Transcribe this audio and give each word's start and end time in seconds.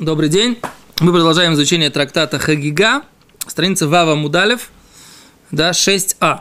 Добрый 0.00 0.30
день. 0.30 0.58
Мы 1.00 1.12
продолжаем 1.12 1.52
изучение 1.52 1.90
трактата 1.90 2.38
Хагига, 2.38 3.02
страница 3.46 3.86
Вава 3.86 4.14
Мудалев, 4.14 4.70
да, 5.50 5.72
6а. 5.72 6.40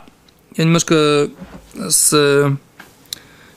Я 0.56 0.64
немножко 0.64 1.30
с... 1.76 2.58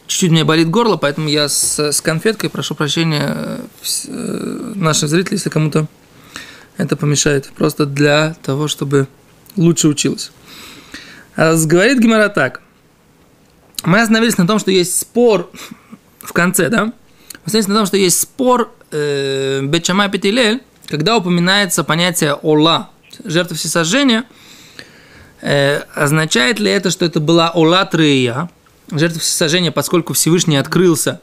Чуть-чуть 0.08 0.32
мне 0.32 0.42
болит 0.42 0.68
горло, 0.70 0.96
поэтому 0.96 1.28
я 1.28 1.48
с, 1.48 1.78
с 1.78 2.00
конфеткой 2.00 2.50
прошу 2.50 2.74
прощения 2.74 3.60
э, 4.08 4.72
наших 4.74 5.08
зрителей, 5.08 5.36
если 5.36 5.50
кому-то 5.50 5.86
это 6.78 6.96
помешает. 6.96 7.52
Просто 7.54 7.86
для 7.86 8.34
того, 8.42 8.66
чтобы 8.66 9.06
лучше 9.54 9.86
училось. 9.86 10.32
А 11.36 11.54
говорит 11.54 12.00
Гимара 12.00 12.28
так. 12.28 12.60
Мы 13.84 14.00
остановились 14.00 14.36
на 14.36 14.48
том, 14.48 14.58
что 14.58 14.72
есть 14.72 14.98
спор 14.98 15.48
в 16.18 16.32
конце, 16.32 16.70
да? 16.70 16.92
Мы 17.44 17.46
остановились 17.46 17.68
на 17.68 17.74
том, 17.74 17.86
что 17.86 17.96
есть 17.96 18.20
спор 18.20 18.72
э, 18.90 19.60
Бечамай 19.62 20.10
Петилель, 20.10 20.62
когда 20.86 21.16
упоминается 21.16 21.84
понятие 21.84 22.34
Ола, 22.34 22.90
жертва 23.24 23.56
всесожжения, 23.56 24.24
э, 25.40 25.80
означает 25.94 26.60
ли 26.60 26.70
это, 26.70 26.90
что 26.90 27.04
это 27.04 27.20
была 27.20 27.50
Ола 27.50 27.84
Трея, 27.84 28.48
жертва 28.90 29.20
всесожжения, 29.20 29.72
поскольку 29.72 30.12
Всевышний 30.12 30.56
открылся, 30.56 31.20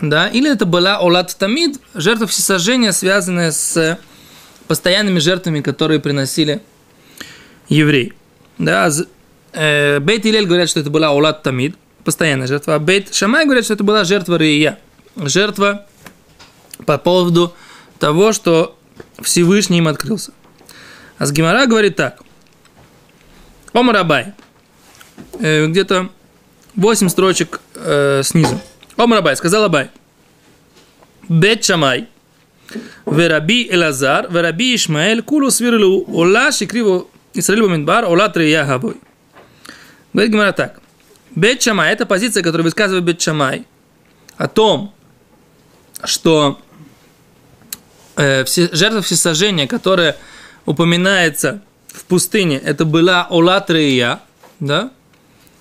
да, 0.00 0.28
или 0.28 0.50
это 0.50 0.66
была 0.66 0.98
Олат 0.98 1.36
Тамид, 1.36 1.80
жертва 1.94 2.26
всесожжения, 2.26 2.92
связанная 2.92 3.52
с 3.52 3.98
постоянными 4.66 5.18
жертвами, 5.18 5.60
которые 5.60 6.00
приносили 6.00 6.62
евреи. 7.68 8.12
Да, 8.58 8.90
э, 9.52 10.00
Бейт 10.00 10.26
Илель 10.26 10.46
говорят, 10.46 10.68
что 10.68 10.80
это 10.80 10.90
была 10.90 11.08
Олат 11.08 11.42
Тамид, 11.42 11.76
постоянная 12.04 12.46
жертва, 12.46 12.76
а 12.76 12.78
Бейт 12.78 13.14
Шамай 13.14 13.44
говорят, 13.44 13.64
что 13.64 13.74
это 13.74 13.84
была 13.84 14.04
жертва 14.04 14.36
Рия, 14.36 14.78
жертва 15.16 15.86
по 16.86 16.98
поводу 16.98 17.54
того, 17.98 18.32
что 18.32 18.76
Всевышний 19.22 19.78
им 19.78 19.88
открылся. 19.88 20.32
А 21.18 21.26
с 21.26 21.32
Гимара 21.32 21.66
говорит 21.66 21.96
так. 21.96 22.20
Омар 23.72 23.96
Абай. 23.96 24.32
Э, 25.38 25.66
где-то 25.66 26.10
8 26.76 27.08
строчек 27.08 27.60
э, 27.74 28.22
снизу. 28.24 28.60
Омар 28.96 29.20
Абай, 29.20 29.36
сказал 29.36 29.64
Абай. 29.64 29.90
Бет 31.28 31.64
Шамай. 31.64 32.08
Вераби 33.06 33.68
Элазар, 33.70 34.30
Вераби 34.30 34.74
Ишмаэль, 34.74 35.22
Кулу 35.22 35.50
свирлю, 35.50 36.04
Ола 36.08 36.50
Шикриво 36.50 37.06
Исраилу 37.34 37.68
Бамидбар, 37.68 38.04
Ола 38.04 38.28
Трея 38.28 38.64
Хабой. 38.64 38.96
Говорит 40.12 40.32
Гимара 40.32 40.52
так. 40.52 40.80
Бет 41.34 41.62
Шамай, 41.62 41.92
это 41.92 42.06
позиция, 42.06 42.42
которую 42.42 42.64
высказывает 42.64 43.04
Бет 43.04 43.20
Шамай, 43.20 43.66
о 44.36 44.48
том, 44.48 44.94
что 46.06 46.60
э, 48.16 48.44
все, 48.44 48.68
жертва 48.72 49.02
всесожжения, 49.02 49.66
которая 49.66 50.16
упоминается 50.66 51.62
в 51.88 52.04
пустыне, 52.04 52.58
это 52.58 52.84
была 52.84 53.26
Олатрия, 53.28 54.20
да? 54.60 54.90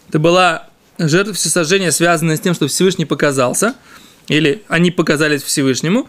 Это 0.10 0.20
была 0.20 0.70
жертва 0.98 1.34
всесожжения, 1.34 1.92
связанная 1.92 2.38
с 2.38 2.40
тем, 2.40 2.54
что 2.54 2.68
Всевышний 2.68 3.06
показался, 3.06 3.76
или 4.28 4.64
они 4.68 4.92
показались 4.92 5.44
Всевышнему. 5.44 6.08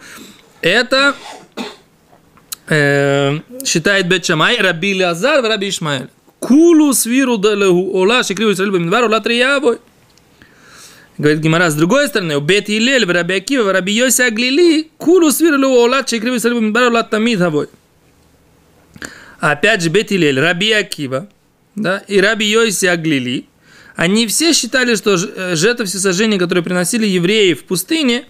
Это 0.61 1.15
э, 2.67 3.39
считает 3.65 4.07
Бетчамай 4.07 4.57
Раби 4.59 5.03
Лазар 5.03 5.43
Раби 5.43 5.69
Ишмаэль. 5.69 6.09
Кулу 6.39 6.93
свиру 6.93 7.37
далеху 7.37 7.91
ола 7.93 8.23
шикриву 8.23 8.53
Исраиль 8.53 8.71
бамидвар 8.71 9.05
ола 9.05 9.19
триявой. 9.19 9.79
Говорит 11.17 11.39
Гимара, 11.39 11.69
с 11.69 11.75
другой 11.75 12.07
стороны, 12.07 12.35
у 12.35 12.41
Бет 12.41 12.69
Илель, 12.69 13.05
в 13.05 13.11
Раби 13.11 13.35
Акива, 13.35 13.63
в 13.63 13.71
Раби 13.71 13.93
Йоси 13.93 14.21
Аглили, 14.21 14.89
кулу 14.97 15.31
свирлю 15.31 15.69
олат 15.69 16.09
шекривы 16.09 16.39
сальбу 16.39 16.59
мидбар 16.59 16.83
олат 16.83 17.09
тамид 17.09 17.39
хавой. 17.39 17.69
Опять 19.39 19.81
же, 19.81 19.89
Бет 19.89 20.11
Илель, 20.11 20.39
Раби 20.39 20.71
Акива, 20.71 21.29
да, 21.75 21.99
и 22.07 22.19
Раби 22.19 22.45
Йоси 22.45 22.87
Аглили, 22.87 23.47
они 23.95 24.27
все 24.27 24.51
считали, 24.51 24.95
что 24.95 25.15
э, 25.15 25.55
жертва 25.55 25.85
всесожжения, 25.85 26.37
которые 26.37 26.63
приносили 26.63 27.07
евреи 27.07 27.53
в 27.53 27.63
пустыне, 27.63 28.25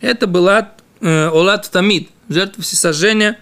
это 0.00 0.26
была 0.26 0.72
э, 1.00 1.26
олат 1.26 1.70
тамид, 1.70 2.08
жертва 2.30 2.62
всесожжения, 2.62 3.38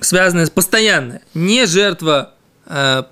связанная 0.00 0.46
с 0.46 0.50
постоянная, 0.50 1.22
не 1.34 1.66
жертва, 1.66 2.34
э, 2.66 3.02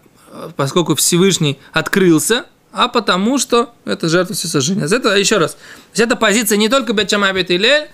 поскольку 0.55 0.95
Всевышний 0.95 1.59
открылся, 1.73 2.45
а 2.75 2.89
потому 2.89 3.39
что 3.39 3.73
это 3.85 4.09
жертва 4.09 4.35
всесожжения. 4.35 4.85
Это, 4.85 5.17
еще 5.17 5.39
раз, 5.39 5.53
то 5.53 5.59
есть 5.93 6.01
это 6.01 6.17
позиция 6.17 6.59
не 6.59 6.69
только 6.69 6.93
Бетчамай 6.93 7.33
Бет 7.33 7.51
Илель, 7.53 7.89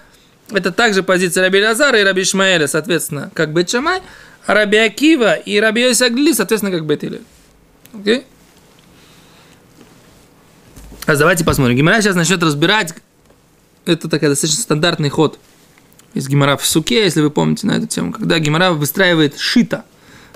это 0.50 0.72
также 0.72 1.02
позиция 1.02 1.44
Раби 1.44 1.62
Лазара 1.62 2.00
и 2.00 2.02
Раби 2.02 2.22
Ишмаэля, 2.22 2.66
соответственно, 2.66 3.30
как 3.34 3.52
Бетчамай, 3.52 4.00
а 4.46 4.54
Раби 4.54 4.78
Акива 4.78 5.34
и 5.34 5.60
Раби 5.60 5.82
Йосагли, 5.82 6.32
соответственно, 6.32 6.74
как 6.74 6.86
Бет 6.86 7.04
Илель. 7.04 7.22
Окей? 7.92 8.24
А 11.06 11.14
давайте 11.14 11.44
посмотрим. 11.44 11.76
Гимара 11.76 12.00
сейчас 12.00 12.16
начнет 12.16 12.42
разбирать. 12.42 12.94
Это 13.84 14.08
такой 14.08 14.30
достаточно 14.30 14.62
стандартный 14.62 15.10
ход 15.10 15.38
из 16.14 16.26
Гимара 16.26 16.56
в 16.56 16.64
Суке, 16.64 17.04
если 17.04 17.20
вы 17.20 17.30
помните 17.30 17.66
на 17.66 17.72
эту 17.72 17.86
тему. 17.86 18.12
Когда 18.12 18.38
Гимара 18.38 18.72
выстраивает 18.72 19.38
шита, 19.38 19.84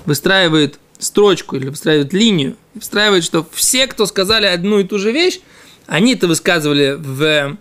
выстраивает 0.04 0.78
строчку 0.98 1.56
или 1.56 1.68
выстраивает 1.68 2.12
линию, 2.12 2.56
выстраивает, 2.74 3.24
что 3.24 3.46
все, 3.52 3.86
кто 3.86 4.06
сказали 4.06 4.46
одну 4.46 4.78
и 4.78 4.84
ту 4.84 4.98
же 4.98 5.12
вещь, 5.12 5.40
они 5.86 6.14
это 6.14 6.26
высказывали 6.26 6.96
в 6.98 7.56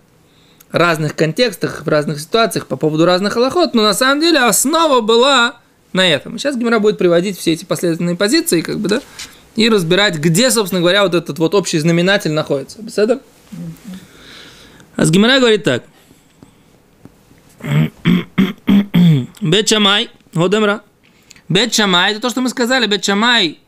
разных 0.71 1.15
контекстах, 1.15 1.85
в 1.85 1.87
разных 1.87 2.19
ситуациях 2.19 2.67
по 2.67 2.77
поводу 2.77 3.05
разных 3.05 3.37
аллахот, 3.37 3.73
но 3.73 3.83
на 3.83 3.93
самом 3.93 4.21
деле 4.21 4.39
основа 4.39 5.01
была 5.01 5.59
на 5.93 6.07
этом. 6.07 6.39
Сейчас 6.39 6.57
Гимара 6.57 6.79
будет 6.79 6.97
приводить 6.97 7.37
все 7.37 7.53
эти 7.53 7.65
последовательные 7.65 8.15
позиции, 8.15 8.61
как 8.61 8.79
бы, 8.79 8.89
да, 8.89 9.01
и 9.55 9.69
разбирать, 9.69 10.17
где, 10.17 10.49
собственно 10.49 10.81
говоря, 10.81 11.03
вот 11.03 11.13
этот 11.13 11.37
вот 11.37 11.53
общий 11.53 11.77
знаменатель 11.77 12.31
находится. 12.31 12.81
Беседа? 12.81 13.19
А 14.95 15.05
с 15.05 15.11
Гимара 15.11 15.39
говорит 15.39 15.63
так. 15.63 15.83
Бет 19.41 19.71
Годемра. 20.33 20.81
Бет 21.53 21.71
Шамай, 21.71 22.13
это 22.13 22.19
то, 22.19 22.31
что 22.31 22.41
мы 22.41 22.49
сказали, 22.49 22.87
Бет 22.87 23.05
Шамай 23.05 23.59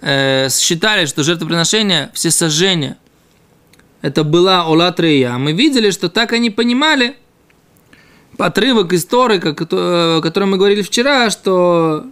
э, 0.00 0.48
считали, 0.48 1.04
что 1.04 1.22
жертвоприношение, 1.22 2.10
все 2.14 2.30
сожжения, 2.30 2.96
это 4.00 4.24
была 4.24 4.64
Ола 4.64 4.90
Трея. 4.92 5.32
Мы 5.32 5.52
видели, 5.52 5.90
что 5.90 6.08
так 6.08 6.32
они 6.32 6.48
понимали, 6.48 7.16
отрывок 8.38 8.94
из 8.94 9.04
Торы, 9.04 9.38
о 9.40 10.20
котором 10.22 10.52
мы 10.52 10.56
говорили 10.56 10.80
вчера, 10.80 11.28
что 11.28 12.06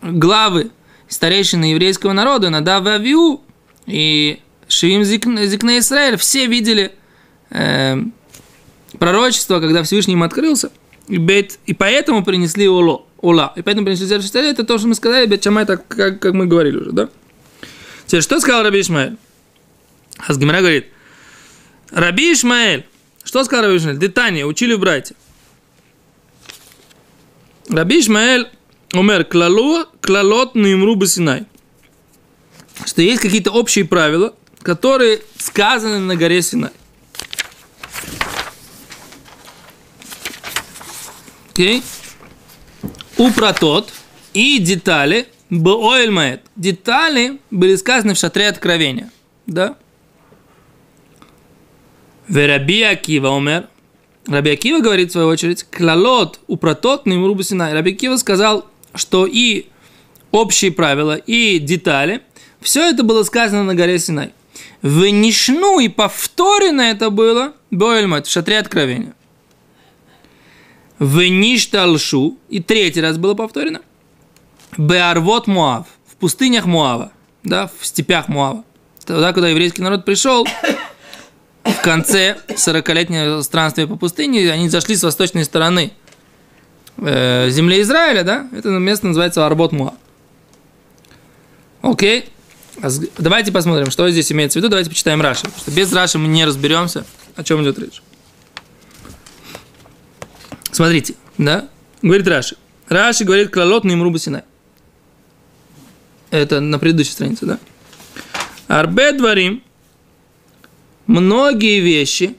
главы 0.00 0.70
старейшины 1.08 1.66
еврейского 1.66 2.14
народа, 2.14 2.48
Надав 2.48 2.86
Авиу 2.86 3.42
и 3.84 4.40
Шиим 4.68 5.04
Зикне 5.04 5.78
Израиль, 5.80 6.16
все 6.16 6.46
видели 6.46 6.92
э, 7.50 7.98
пророчество, 8.98 9.60
когда 9.60 9.82
Всевышний 9.82 10.14
им 10.14 10.22
открылся, 10.22 10.72
и, 11.08 11.18
бет, 11.18 11.58
и 11.66 11.74
поэтому 11.74 12.24
принесли 12.24 12.66
Оло. 12.66 13.04
Ула. 13.22 13.52
И 13.56 13.62
поэтому 13.62 13.86
принесли 13.86 14.06
жертву 14.06 14.26
Штаре, 14.26 14.50
это 14.50 14.64
то, 14.64 14.76
что 14.78 14.88
мы 14.88 14.94
сказали, 14.94 15.26
Бет 15.26 15.42
так 15.42 15.86
как, 15.88 16.18
как 16.18 16.34
мы 16.34 16.46
говорили 16.46 16.76
уже, 16.76 16.92
да? 16.92 17.08
Теперь, 18.06 18.20
что 18.20 18.40
сказал 18.40 18.64
Раби 18.64 18.80
Ишмаэль? 18.80 19.16
Хазгимара 20.18 20.58
говорит, 20.58 20.86
Раби 21.90 22.32
Ишмаэль, 22.32 22.84
что 23.22 23.44
сказал 23.44 23.66
Раби 23.66 23.78
Ишмаэль? 23.78 23.98
Детание, 23.98 24.44
учили 24.44 24.74
в 24.74 24.80
брате. 24.80 25.14
Раби 27.68 28.00
Ишмаэль 28.00 28.50
умер 28.92 29.24
клалот 29.24 30.54
нимру 30.54 30.96
басинай. 30.96 31.46
Что 32.84 33.02
есть 33.02 33.22
какие-то 33.22 33.52
общие 33.52 33.84
правила, 33.84 34.34
которые 34.62 35.20
сказаны 35.38 36.00
на 36.00 36.16
горе 36.16 36.42
Синай. 36.42 36.70
Окей? 41.52 41.78
Okay? 41.78 42.01
Упротот 43.22 43.92
и 44.34 44.58
детали 44.58 45.28
Боэльмаэт. 45.50 46.40
Детали 46.56 47.38
были 47.50 47.76
сказаны 47.76 48.14
в 48.14 48.18
шатре 48.18 48.48
откровения. 48.48 49.10
Да? 49.46 49.76
Вераби 52.26 52.82
Акива 52.82 53.28
умер. 53.28 53.68
Раби 54.26 54.50
Акива 54.50 54.80
говорит 54.80 55.10
в 55.10 55.12
свою 55.12 55.28
очередь, 55.28 55.64
клалот 55.64 56.40
упротот 56.46 57.06
нимру 57.06 57.40
Синай. 57.42 57.72
Раби 57.72 57.92
Акива 57.92 58.16
сказал, 58.16 58.66
что 58.94 59.26
и 59.26 59.66
общие 60.30 60.72
правила, 60.72 61.14
и 61.14 61.58
детали, 61.58 62.22
все 62.60 62.88
это 62.90 63.02
было 63.02 63.22
сказано 63.22 63.64
на 63.64 63.74
горе 63.74 63.98
Синай. 63.98 64.32
В 64.80 65.04
Нишну 65.06 65.78
и 65.80 65.88
повторено 65.88 66.82
это 66.82 67.10
было 67.10 67.52
Боэльмат 67.70 68.26
в 68.26 68.30
шатре 68.30 68.58
откровения 68.58 69.14
в 71.02 71.28
Ништалшу, 71.28 72.38
и 72.48 72.60
третий 72.60 73.00
раз 73.00 73.18
было 73.18 73.34
повторено, 73.34 73.80
Беарвот 74.78 75.48
Муав, 75.48 75.88
в 76.06 76.14
пустынях 76.14 76.64
Муава, 76.64 77.10
да, 77.42 77.68
в 77.80 77.84
степях 77.84 78.28
Муава. 78.28 78.62
Тогда, 79.04 79.32
когда 79.32 79.48
еврейский 79.48 79.82
народ 79.82 80.04
пришел, 80.04 80.46
в 81.64 81.82
конце 81.82 82.38
40-летнего 82.46 83.42
странствия 83.42 83.88
по 83.88 83.96
пустыне, 83.96 84.52
они 84.52 84.68
зашли 84.68 84.94
с 84.94 85.02
восточной 85.02 85.44
стороны 85.44 85.92
э, 86.98 87.50
земле 87.50 87.82
Израиля, 87.82 88.22
да, 88.22 88.48
это 88.52 88.68
место 88.68 89.08
называется 89.08 89.44
Арбот 89.44 89.72
Муа. 89.72 89.94
Окей. 91.82 92.28
А 92.80 92.90
давайте 93.18 93.50
посмотрим, 93.50 93.90
что 93.90 94.08
здесь 94.08 94.30
имеется 94.30 94.60
в 94.60 94.62
виду. 94.62 94.68
Давайте 94.68 94.88
почитаем 94.88 95.20
Раши. 95.20 95.42
Потому 95.42 95.60
что 95.62 95.70
без 95.72 95.92
Раши 95.92 96.18
мы 96.18 96.28
не 96.28 96.44
разберемся, 96.44 97.04
о 97.34 97.42
чем 97.42 97.60
идет 97.64 97.80
речь. 97.80 98.02
Смотрите, 100.72 101.14
да? 101.38 101.68
Говорит 102.00 102.26
Раши. 102.26 102.56
Раши 102.88 103.24
говорит 103.24 103.50
клалот 103.50 103.84
Нимруба 103.84 104.18
Синай. 104.18 104.42
Это 106.30 106.60
на 106.60 106.78
предыдущей 106.78 107.12
странице, 107.12 107.46
да? 107.46 107.58
Арбе 108.68 109.12
дворим. 109.12 109.62
Многие 111.06 111.80
вещи, 111.80 112.36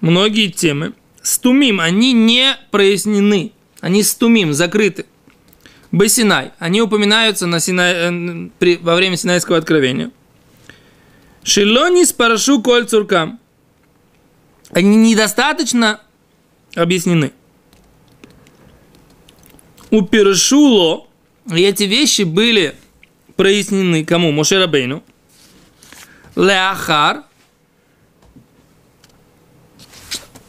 многие 0.00 0.48
темы, 0.48 0.94
стумим, 1.22 1.80
они 1.80 2.12
не 2.12 2.56
прояснены. 2.72 3.52
Они 3.80 4.02
стумим, 4.02 4.52
закрыты. 4.52 5.06
Басинай. 5.92 6.52
Они 6.58 6.82
упоминаются 6.82 7.46
на 7.46 7.60
Синай, 7.60 7.92
э, 7.94 8.50
при, 8.58 8.76
во 8.76 8.96
время 8.96 9.16
Синайского 9.16 9.58
откровения. 9.58 10.10
Шилони 11.44 12.04
спарашу 12.04 12.62
коль 12.62 12.86
цуркам. 12.86 13.38
Они 14.70 14.96
недостаточно 14.96 16.00
объяснены. 16.74 17.32
У 19.90 20.02
Першуло 20.02 21.06
и 21.46 21.62
эти 21.62 21.84
вещи 21.84 22.22
были 22.22 22.74
прояснены 23.36 24.04
кому? 24.04 24.30
Мошерабейну. 24.30 25.02
Леахар. 26.36 27.24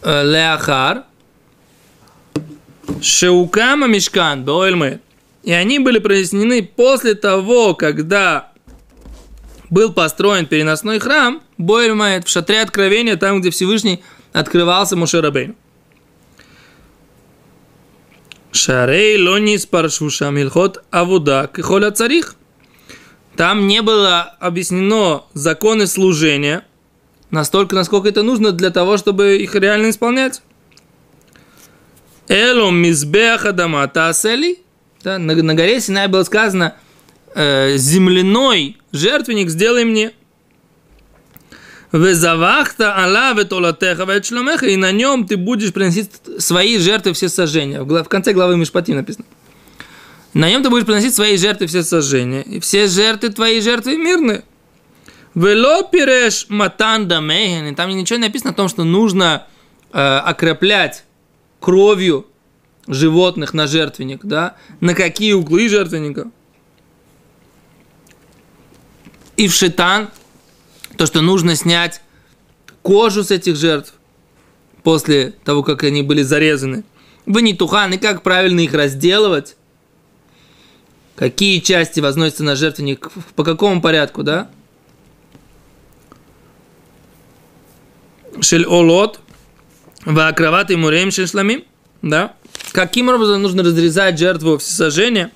Э, 0.04 0.24
Леахар. 0.24 1.06
Шеукама 3.02 3.88
Мишкан 3.88 4.44
Боэльмэ. 4.44 5.00
И 5.44 5.52
они 5.52 5.80
были 5.80 5.98
прояснены 5.98 6.62
после 6.62 7.16
того, 7.16 7.74
когда 7.74 8.52
был 9.72 9.92
построен 9.92 10.46
переносной 10.46 11.00
храм, 11.00 11.42
Боэльмает 11.58 12.28
в 12.28 12.30
шатре 12.30 12.62
откровения, 12.62 13.16
там, 13.16 13.42
где 13.42 13.50
Всевышний 13.50 14.04
открывался 14.34 14.96
Мушерабейну. 14.96 15.56
Шарей 18.52 19.22
лонис 19.22 19.66
паршуша 19.66 20.30
милхот 20.30 20.84
авуда 20.92 21.50
кихоля 21.54 21.92
царих. 21.92 22.36
Там 23.38 23.68
не 23.68 23.82
было 23.82 24.22
объяснено 24.40 25.24
законы 25.34 25.88
служения 25.88 26.66
настолько, 27.32 27.76
насколько 27.76 28.10
это 28.10 28.24
нужно 28.24 28.52
для 28.52 28.70
того, 28.70 28.98
чтобы 28.98 29.38
их 29.38 29.56
реально 29.56 29.90
исполнять. 29.90 30.42
Элом 32.28 32.76
мизбех 32.76 33.46
адама 33.46 33.88
таасели. 33.88 34.60
Да, 35.04 35.18
на, 35.18 35.34
на 35.34 35.56
горе 35.56 35.82
Синай 35.82 36.08
было 36.08 36.24
сказано, 36.24 36.76
э, 37.34 37.78
земляной 37.78 38.78
жертвенник 38.92 39.50
сделай 39.50 39.86
мне. 39.86 40.12
Везавахта 41.92 42.98
Алла 42.98 43.34
ветолатеха 43.34 44.06
ветшламеха, 44.06 44.66
и 44.66 44.78
на 44.78 44.92
нем 44.92 45.28
ты 45.28 45.36
будешь 45.36 45.74
приносить 45.74 46.12
свои 46.40 46.78
жертвы 46.78 47.14
все 47.14 47.28
сожжения. 47.28 47.84
В 47.84 48.04
конце 48.06 48.34
главы 48.34 48.56
Мишпати 48.56 48.92
написано. 48.92 49.26
На 50.34 50.50
нем 50.50 50.64
ты 50.64 50.70
будешь 50.70 50.86
приносить 50.86 51.14
свои 51.14 51.36
жертвы 51.36 51.68
все 51.68 51.84
сожжения. 51.84 52.42
И 52.44 52.62
все 52.62 52.88
жертвы 52.88 53.30
твои 53.30 53.60
жертвы 53.60 53.98
мирные. 53.98 54.44
Вело 55.36 55.84
пиреш 55.84 56.46
матанда 56.48 57.20
мейхен. 57.20 57.76
Там 57.76 57.90
ничего 57.90 58.18
не 58.18 58.28
написано 58.28 58.52
о 58.52 58.56
том, 58.56 58.70
что 58.70 58.86
нужно 58.86 59.48
э, 59.92 59.98
окроплять 59.98 61.04
кровью 61.60 62.26
животных 62.88 63.54
на 63.54 63.68
жертвенник, 63.68 64.24
да? 64.24 64.56
На 64.80 64.94
какие 64.94 65.34
углы 65.34 65.68
жертвенника? 65.68 66.32
И 69.36 69.48
в 69.48 69.54
шитан 69.54 70.10
то, 71.02 71.08
что 71.08 71.22
нужно 71.22 71.56
снять 71.56 72.00
кожу 72.84 73.24
с 73.24 73.32
этих 73.32 73.56
жертв 73.56 73.96
после 74.84 75.34
того, 75.44 75.64
как 75.64 75.82
они 75.82 76.04
были 76.04 76.22
зарезаны. 76.22 76.84
Вы 77.26 77.42
не 77.42 77.56
тухан, 77.56 77.92
и 77.94 77.98
как 77.98 78.22
правильно 78.22 78.60
их 78.60 78.72
разделывать. 78.76 79.56
Какие 81.16 81.60
части 81.60 82.02
возносятся 82.02 82.44
на 82.44 82.56
жертвенник, 82.56 83.10
по 83.36 83.44
какому 83.44 83.82
порядку, 83.82 84.22
да? 84.22 84.52
Шель 88.40 88.68
олот, 88.68 89.22
ваакрават 90.06 90.70
и 90.70 90.76
мурем 90.76 91.10
шешламим, 91.10 91.64
да? 92.04 92.36
Каким 92.74 93.10
образом 93.10 93.42
нужно 93.42 93.64
разрезать 93.64 94.20
жертву 94.20 94.60
всесожжения 94.60 95.32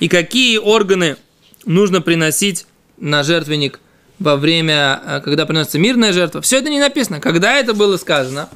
и 0.00 0.08
какие 0.08 0.56
органы 0.56 1.18
нужно 1.66 2.00
приносить 2.00 2.66
на 2.96 3.22
жертвенник– 3.22 3.78
во 4.22 4.36
время, 4.36 5.00
э, 5.04 5.20
когда 5.22 5.46
приносится 5.46 5.78
мирная 5.78 6.12
жертва. 6.12 6.40
Все 6.40 6.58
это 6.58 6.70
не 6.70 6.80
написано. 6.80 7.20
Когда 7.20 7.54
это 7.58 7.74
было 7.74 7.96
сказано? 7.96 8.48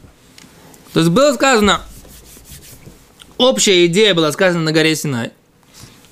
То 0.92 1.00
есть 1.00 1.12
было 1.12 1.34
сказано, 1.34 1.82
общая 3.36 3.86
идея 3.86 4.14
была 4.14 4.32
сказана 4.32 4.62
на 4.64 4.72
горе 4.72 4.96
Синай. 4.96 5.32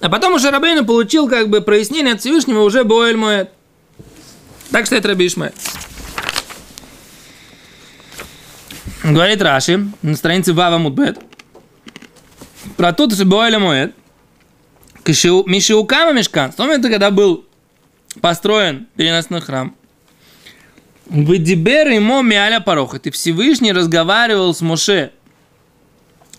А 0.00 0.10
потом 0.10 0.34
уже 0.34 0.50
Рабейну 0.50 0.84
получил 0.84 1.28
как 1.28 1.48
бы 1.48 1.62
прояснение 1.62 2.14
от 2.14 2.20
Всевышнего 2.20 2.60
уже 2.60 2.84
Боэль 2.84 3.16
Моэт. 3.16 3.50
Так 4.70 4.86
что 4.86 4.96
это 4.96 5.08
Раби 5.08 5.26
Ишмаэль. 5.26 5.54
Говорит 9.02 9.40
Раши 9.40 9.86
на 10.02 10.16
странице 10.16 10.52
Вава 10.52 10.78
Мудбет. 10.78 11.18
Про 12.76 12.92
тот, 12.92 13.14
что 13.14 13.24
Боэля 13.24 13.58
Моэт. 13.58 13.94
Мишиукама 15.06 16.12
Мешкан. 16.12 16.52
В 16.52 16.56
том 16.56 16.66
момент, 16.66 16.84
когда 16.84 17.10
был 17.10 17.46
построен 18.20 18.86
переносной 18.96 19.40
храм. 19.40 19.74
Выдибер 21.06 21.88
ему 21.88 22.22
Миаля 22.22 22.60
Парохат. 22.60 23.06
И 23.06 23.10
Всевышний 23.10 23.72
разговаривал 23.72 24.54
с 24.54 24.60
Моше 24.60 25.12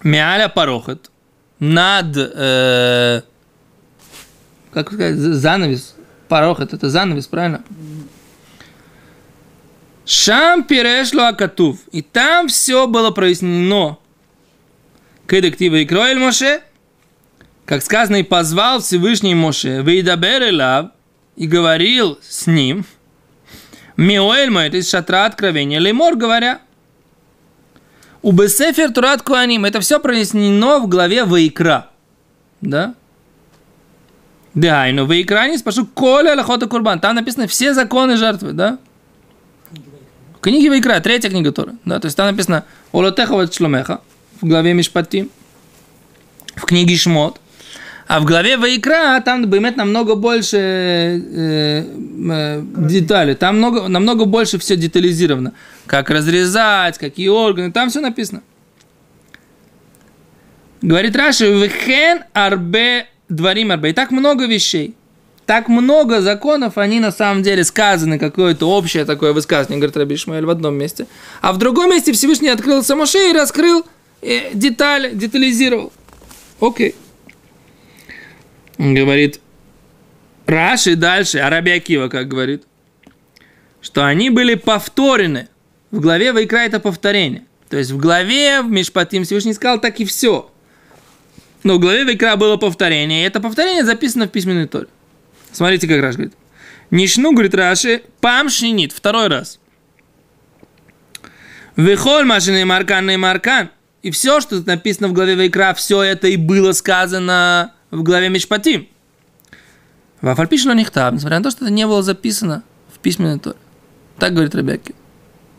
Миаля 0.04 0.50
Парохат 0.50 1.12
над, 1.60 2.16
э, 2.18 3.22
как 4.74 4.92
сказать, 4.92 5.16
занавес. 5.16 5.96
Парохат 6.28 6.74
это 6.74 6.90
занавес, 6.90 7.28
правильно? 7.28 7.64
Шам 10.06 10.64
перешло 10.64 11.26
акатув. 11.26 11.80
И 11.92 12.02
там 12.02 12.48
все 12.48 12.88
было 12.88 13.12
прояснено. 13.12 13.98
כדכתיב 15.28 15.78
ויקרא 15.78 15.86
אל 15.86 16.20
משה, 16.20 16.62
как 17.66 17.82
сказано, 17.82 18.18
и 18.18 18.24
позвал 18.24 18.80
Всевышний 18.80 19.34
Моше, 19.34 19.82
וידבר 19.82 20.54
אליו, 20.54 20.92
и 21.36 21.48
говорил 21.48 22.20
с 22.22 22.48
ним, 22.48 22.86
מאהל 23.98 24.50
מועד, 24.50 24.70
из 24.70 24.90
шатра 24.90 25.26
откровения, 25.26 25.80
לאמר 25.80 26.16
говоря, 26.16 26.62
ובספר 28.22 28.92
תורת 28.92 29.22
כהנים, 29.22 29.66
это 29.66 29.80
все 29.82 30.00
прояснено 30.00 30.80
в 30.80 30.88
главе 30.88 31.26
Ваикра. 31.26 31.90
Да? 32.62 32.96
Да, 34.56 34.88
но 34.92 35.06
ויקרא 35.06 35.48
נתפרשו 35.48 35.86
כל 35.86 36.36
הלכות 36.36 36.68
קרבן. 36.68 37.00
Там 37.00 37.16
написано 37.16 37.46
все 37.48 37.74
законы 37.74 38.18
жертвы, 38.18 38.54
да? 38.54 38.80
Книги 40.42 40.70
Ваикра, 40.70 41.00
третья 41.02 41.30
книга 41.30 41.52
Тора. 41.52 41.76
Да? 41.86 42.00
То 42.00 42.06
есть 42.06 42.18
там 42.18 42.28
написано 42.28 42.64
Олотеха 42.92 43.52
Шломеха 43.52 44.02
в 44.42 44.48
главе 44.48 44.74
Мишпати, 44.74 45.30
в 46.56 46.66
книге 46.66 46.96
Шмот. 46.96 47.40
А 48.08 48.20
в 48.20 48.26
главе 48.26 48.58
Вайкра 48.58 49.20
там 49.26 49.48
Баймет 49.48 49.78
намного 49.78 50.16
больше 50.16 50.58
э, 50.58 51.84
э, 51.84 52.62
деталей. 52.78 53.34
Там 53.34 53.58
много, 53.58 53.88
намного 53.88 54.26
больше 54.26 54.60
все 54.60 54.76
детализировано. 54.76 55.54
Как 55.88 56.12
разрезать, 56.12 57.00
какие 57.00 57.30
органы. 57.30 57.72
Там 57.72 57.90
все 57.90 58.02
написано. 58.02 58.44
Говорит 60.84 61.16
Раши, 61.16 61.52
вехен 61.52 62.24
арбе 62.34 63.08
дворим 63.28 63.72
арбе. 63.72 63.90
И 63.90 63.94
так 63.94 64.12
много 64.12 64.46
вещей. 64.46 64.96
Так 65.48 65.68
много 65.68 66.22
законов, 66.22 66.78
они 66.78 67.00
на 67.00 67.12
самом 67.12 67.44
деле 67.44 67.64
сказаны, 67.64 68.18
какое-то 68.18 68.68
общее 68.70 69.06
такое 69.06 69.32
высказывание, 69.32 69.80
говорит 69.80 69.96
Раби 69.96 70.16
Ишмаэль 70.16 70.46
в 70.46 70.50
одном 70.50 70.76
месте. 70.76 71.06
А 71.42 71.54
в 71.54 71.60
другом 71.60 71.92
месте 71.92 72.14
Всевышний 72.14 72.50
открыл 72.50 72.84
Самоше 72.84 73.30
и 73.30 73.34
раскрыл 73.34 73.86
э, 74.24 74.54
детали, 74.54 75.14
детализировал. 75.14 75.94
Окей. 76.60 76.90
Okay. 76.90 76.96
Говорит 78.78 79.40
Раши 80.46 80.96
дальше, 80.96 81.40
Араби 81.40 81.72
Акива, 81.72 82.08
как 82.08 82.28
говорит, 82.28 82.64
что 83.82 84.06
они 84.06 84.30
были 84.30 84.56
повторены. 84.56 85.48
В 85.92 86.00
главе 86.00 86.34
Вайкра 86.34 86.60
это 86.60 86.80
повторение. 86.80 87.46
То 87.70 87.78
есть 87.78 87.92
в 87.92 87.98
главе 87.98 88.62
в 88.62 88.70
Мишпатим 88.70 89.24
Всевышний 89.24 89.54
сказал 89.54 89.80
так 89.80 90.00
и 90.00 90.06
все. 90.06 90.52
Но 91.64 91.76
в 91.76 91.80
главе 91.80 92.06
Вайкра 92.06 92.36
было 92.36 92.58
повторение, 92.58 93.24
и 93.24 93.28
это 93.28 93.40
повторение 93.40 93.86
записано 93.86 94.28
в 94.28 94.32
письменной 94.32 94.68
торе. 94.68 94.88
Смотрите, 95.52 95.88
как 95.88 96.02
Раш 96.02 96.16
говорит. 96.16 96.34
Нишну, 96.92 97.32
говорит 97.32 97.56
Раши, 97.56 98.04
пам 98.20 98.50
второй 98.50 99.28
раз. 99.28 99.60
Вихоль 101.76 102.26
машины 102.26 102.66
маркан 102.66 103.10
и 103.10 103.18
маркан. 103.18 103.70
И 104.04 104.12
все, 104.12 104.40
что 104.42 104.62
написано 104.62 105.08
в 105.08 105.14
главе 105.14 105.36
Вайкра, 105.36 105.74
все 105.74 106.04
это 106.04 106.28
и 106.28 106.38
было 106.38 106.74
сказано 106.74 107.75
в 107.92 108.04
главе 108.04 108.30
Мишпатим. 108.30 108.88
В 110.22 110.28
Афальпишно 110.28 110.74
Нихтаб, 110.74 111.14
несмотря 111.14 111.40
на 111.40 111.44
то, 111.44 111.52
что 111.52 111.66
это 111.66 111.74
не 111.74 111.86
было 111.86 112.02
записано 112.02 112.64
в 112.94 113.00
письменной 113.00 113.40
торе. 113.40 113.58
Так 114.18 114.34
говорит 114.34 114.56
Рабяки. 114.56 114.96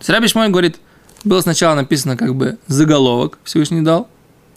То 0.04 0.28
Шмой 0.28 0.48
говорит, 0.48 0.78
было 1.24 1.40
сначала 1.40 1.74
написано 1.74 2.16
как 2.16 2.34
бы 2.34 2.58
заголовок, 2.66 3.38
Всевышний 3.44 3.82
дал 3.82 4.08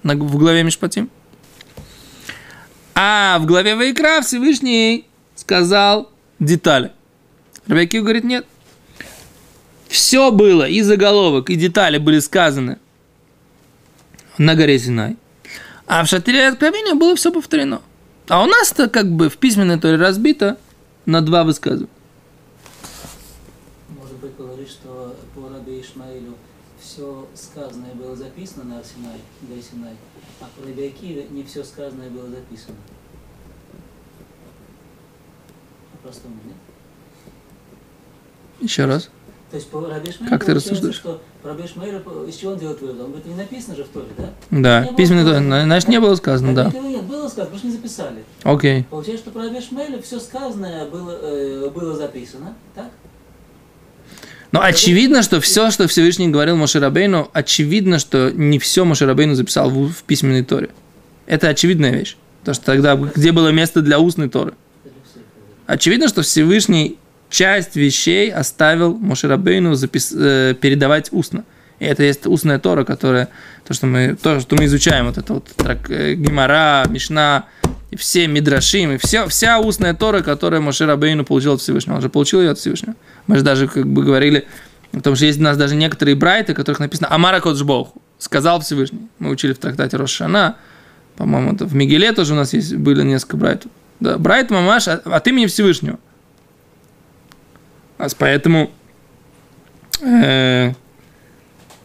в 0.03 0.37
главе 0.37 0.63
Мишпатим. 0.63 1.09
А 2.95 3.37
в 3.39 3.45
главе 3.45 3.75
Вайкра 3.75 4.21
Всевышний 4.21 5.07
сказал 5.35 6.11
детали. 6.39 6.91
Рабяки 7.67 7.99
говорит, 7.99 8.23
нет. 8.23 8.45
Все 9.87 10.31
было, 10.31 10.67
и 10.67 10.81
заголовок, 10.81 11.49
и 11.49 11.55
детали 11.55 11.97
были 11.97 12.19
сказаны 12.19 12.77
на 14.37 14.55
горе 14.55 14.77
Синай. 14.79 15.17
А 15.89 16.03
в 16.03 16.07
шатре 16.07 16.47
откровения 16.47 16.93
было 16.93 17.15
все 17.15 17.31
повторено. 17.31 17.81
А 18.27 18.43
у 18.43 18.45
нас-то 18.45 18.87
как 18.87 19.07
бы 19.11 19.27
в 19.27 19.37
письменной 19.37 19.79
торе 19.79 19.97
разбито 19.97 20.59
на 21.07 21.23
два 21.23 21.43
высказывания. 21.43 21.89
Может 23.89 24.17
быть, 24.17 24.37
говорит, 24.37 24.69
что 24.69 25.15
по 25.33 25.49
Раби 25.49 25.81
Ишмаилю 25.81 26.35
все 26.79 27.27
сказанное 27.33 27.95
было 27.95 28.15
записано 28.15 28.65
на 28.65 28.83
Синай, 28.83 29.19
горе 29.41 29.63
Синай, 29.63 29.95
а 30.41 30.45
по 30.55 30.63
Раби 30.63 30.89
Акиве 30.89 31.25
не 31.31 31.43
все 31.43 31.63
сказанное 31.63 32.11
было 32.11 32.29
записано. 32.29 32.75
По-простому, 35.93 36.35
нет? 36.45 36.55
Еще 38.59 38.85
раз. 38.85 39.09
То 39.49 39.55
есть 39.55 39.67
по 39.69 39.79
Раби 39.81 40.11
Шмейру 40.11 40.29
Как 40.29 40.45
ты 40.45 40.53
рассуждаешь? 40.53 40.95
что 40.95 41.21
по 41.41 41.49
Раби 41.49 41.67
Шмейру, 41.67 41.99
из 42.27 42.35
чего 42.35 42.51
он 42.51 42.59
делает 42.59 42.81
вывод? 42.81 42.99
Он 42.99 43.07
говорит, 43.07 43.25
не 43.25 43.33
написано 43.35 43.75
же 43.75 43.83
в 43.83 43.87
Торе, 43.87 44.07
да? 44.17 44.29
Да, 44.51 44.79
Не 44.81 44.87
было 44.87 44.95
письменной 44.97 45.23
торе, 45.23 45.35
сказано. 45.37 45.63
значит, 45.63 45.89
не 45.89 45.99
было 45.99 46.15
сказано, 46.15 46.55
да. 46.55 46.67
Акива 46.67 46.85
нет, 46.87 47.03
было 47.03 47.27
сказано, 47.27 47.45
потому 47.45 47.57
что 47.57 47.67
не 47.67 47.73
записали. 47.73 48.23
Окей. 48.43 48.83
Получается, 48.89 49.23
что 49.25 49.31
по 49.31 49.43
Раби 49.43 49.59
Шмейлю 49.59 50.01
все 50.03 50.19
сказанное 50.19 50.85
было, 50.85 51.17
э, 51.19 51.69
было 51.73 51.95
записано, 51.95 52.53
так? 52.75 52.89
Но 54.51 54.61
очевидно, 54.61 55.21
что 55.21 55.39
все, 55.41 55.69
что 55.71 55.87
Всевышний 55.87 56.27
говорил 56.27 56.55
Мошерабейну, 56.55 57.29
очевидно, 57.33 57.99
что 57.99 58.31
не 58.31 58.57
все 58.57 58.83
Мошерабейну 58.83 59.35
записал 59.35 59.69
в, 59.69 59.91
в 59.91 60.03
письменной 60.03 60.43
торе. 60.43 60.69
Это 61.27 61.49
очевидная 61.49 61.91
вещь. 61.91 62.17
Потому 62.41 62.55
что 62.55 62.65
тогда 62.65 62.95
где 62.95 63.31
было 63.31 63.49
место 63.49 63.81
для 63.81 63.99
устной 63.99 64.29
торы? 64.29 64.53
Очевидно, 65.67 66.07
что 66.07 66.23
Всевышний 66.23 66.97
часть 67.29 67.75
вещей 67.75 68.31
оставил 68.31 68.95
Мошерабейну 68.95 69.75
запис... 69.75 70.13
э, 70.15 70.55
передавать 70.59 71.09
устно. 71.11 71.43
И 71.79 71.85
это 71.85 72.03
есть 72.03 72.25
устная 72.25 72.59
Тора, 72.59 72.83
которая, 72.83 73.29
то, 73.65 73.73
что 73.73 73.87
мы, 73.87 74.17
то, 74.21 74.39
что 74.39 74.55
мы 74.55 74.65
изучаем, 74.65 75.05
вот 75.05 75.17
это 75.17 75.33
вот 75.33 75.45
трак, 75.55 75.89
э, 75.89 76.15
Гимара, 76.15 76.85
Мишна, 76.89 77.45
и 77.91 77.95
все 77.95 78.27
Мидрашим, 78.27 78.91
и 78.91 78.97
все, 78.97 79.27
вся 79.27 79.59
устная 79.59 79.93
Тора, 79.93 80.21
которую 80.21 80.61
Мошерабейну 80.61 81.23
получил 81.23 81.53
от 81.53 81.61
Всевышнего. 81.61 81.95
Он 81.95 82.01
же 82.01 82.09
получил 82.09 82.41
ее 82.41 82.51
от 82.51 82.59
Всевышнего. 82.59 82.95
Мы 83.27 83.37
же 83.37 83.43
даже 83.43 83.67
как 83.67 83.87
бы 83.87 84.03
говорили, 84.03 84.45
потому 84.91 85.15
что 85.15 85.25
есть 85.25 85.39
у 85.39 85.43
нас 85.43 85.57
даже 85.57 85.75
некоторые 85.75 86.15
брайты, 86.15 86.53
которых 86.53 86.79
написано 86.79 87.11
Амара 87.11 87.39
Коджбох, 87.39 87.93
сказал 88.17 88.59
Всевышний. 88.59 89.07
Мы 89.19 89.29
учили 89.29 89.53
в 89.53 89.57
трактате 89.57 89.97
Рошана, 89.97 90.57
по-моему, 91.15 91.53
это 91.53 91.65
в 91.65 91.75
Мигеле 91.75 92.13
тоже 92.13 92.33
у 92.33 92.37
нас 92.37 92.53
есть, 92.53 92.75
были 92.75 93.03
несколько 93.03 93.35
брайтов. 93.35 93.71
Да, 93.99 94.17
брайт 94.17 94.49
Мамаш 94.51 94.87
от 94.87 95.27
имени 95.27 95.47
Всевышнего. 95.47 95.99
А 97.99 98.09
с- 98.09 98.15
Поэтому 98.15 98.71
э, 100.01 100.71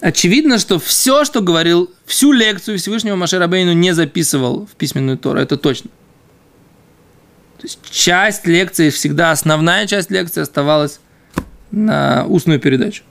очевидно, 0.00 0.58
что 0.58 0.78
все, 0.78 1.24
что 1.24 1.40
говорил, 1.42 1.90
всю 2.06 2.32
лекцию 2.32 2.78
Всевышнего 2.78 3.16
Машерабейну 3.16 3.72
не 3.72 3.92
записывал 3.92 4.66
в 4.66 4.70
письменную 4.76 5.18
Тору, 5.18 5.40
это 5.40 5.56
точно. 5.56 5.90
То 7.58 7.64
есть 7.64 7.78
часть 7.90 8.46
лекции, 8.46 8.90
всегда 8.90 9.30
основная 9.32 9.86
часть 9.86 10.10
лекции 10.10 10.40
оставалась 10.42 11.00
на 11.70 12.24
устную 12.26 12.60
передачу. 12.60 13.02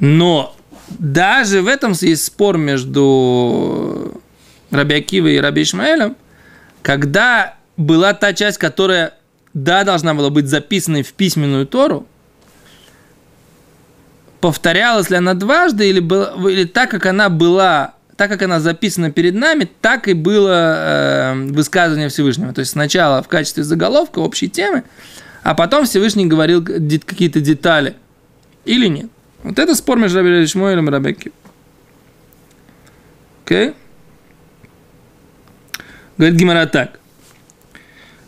Но 0.00 0.54
даже 0.98 1.62
в 1.62 1.68
этом 1.68 1.92
есть 1.92 2.24
спор 2.24 2.58
между 2.58 4.20
Раби 4.70 4.96
Акивой 4.96 5.36
и 5.36 5.40
Раби 5.40 5.62
Ишмаэлем, 5.62 6.16
когда 6.82 7.56
была 7.76 8.12
та 8.12 8.34
часть, 8.34 8.58
которая, 8.58 9.14
да, 9.54 9.84
должна 9.84 10.14
была 10.14 10.30
быть 10.30 10.48
записанной 10.48 11.02
в 11.02 11.12
письменную 11.14 11.66
Тору, 11.66 12.06
повторялась 14.40 15.08
ли 15.08 15.16
она 15.16 15.34
дважды, 15.34 15.88
или, 15.88 16.00
была, 16.00 16.34
или 16.50 16.64
так, 16.64 16.90
как 16.90 17.06
она 17.06 17.30
была, 17.30 17.94
так, 18.16 18.30
как 18.30 18.42
она 18.42 18.60
записана 18.60 19.10
перед 19.10 19.34
нами, 19.34 19.68
так 19.80 20.08
и 20.08 20.12
было 20.12 20.74
э, 20.76 21.34
высказывание 21.50 22.08
Всевышнего. 22.08 22.52
То 22.52 22.58
есть 22.58 22.72
сначала 22.72 23.22
в 23.22 23.28
качестве 23.28 23.62
заголовка 23.62 24.18
общей 24.18 24.50
темы, 24.50 24.84
а 25.42 25.54
потом 25.54 25.86
Всевышний 25.86 26.26
говорил 26.26 26.62
какие-то 26.62 27.40
детали. 27.40 27.94
Или 28.64 28.88
нет. 28.88 29.06
Вот 29.42 29.58
это 29.58 29.74
спор 29.74 29.98
между 29.98 30.18
Раби 30.18 30.46
Шмуэлем 30.46 30.88
и 30.88 30.90
Раби 30.90 31.10
Акивой. 31.10 31.34
Окей? 33.44 33.74
Говорит 36.16 36.38
Гимара 36.38 36.66
так, 36.66 36.98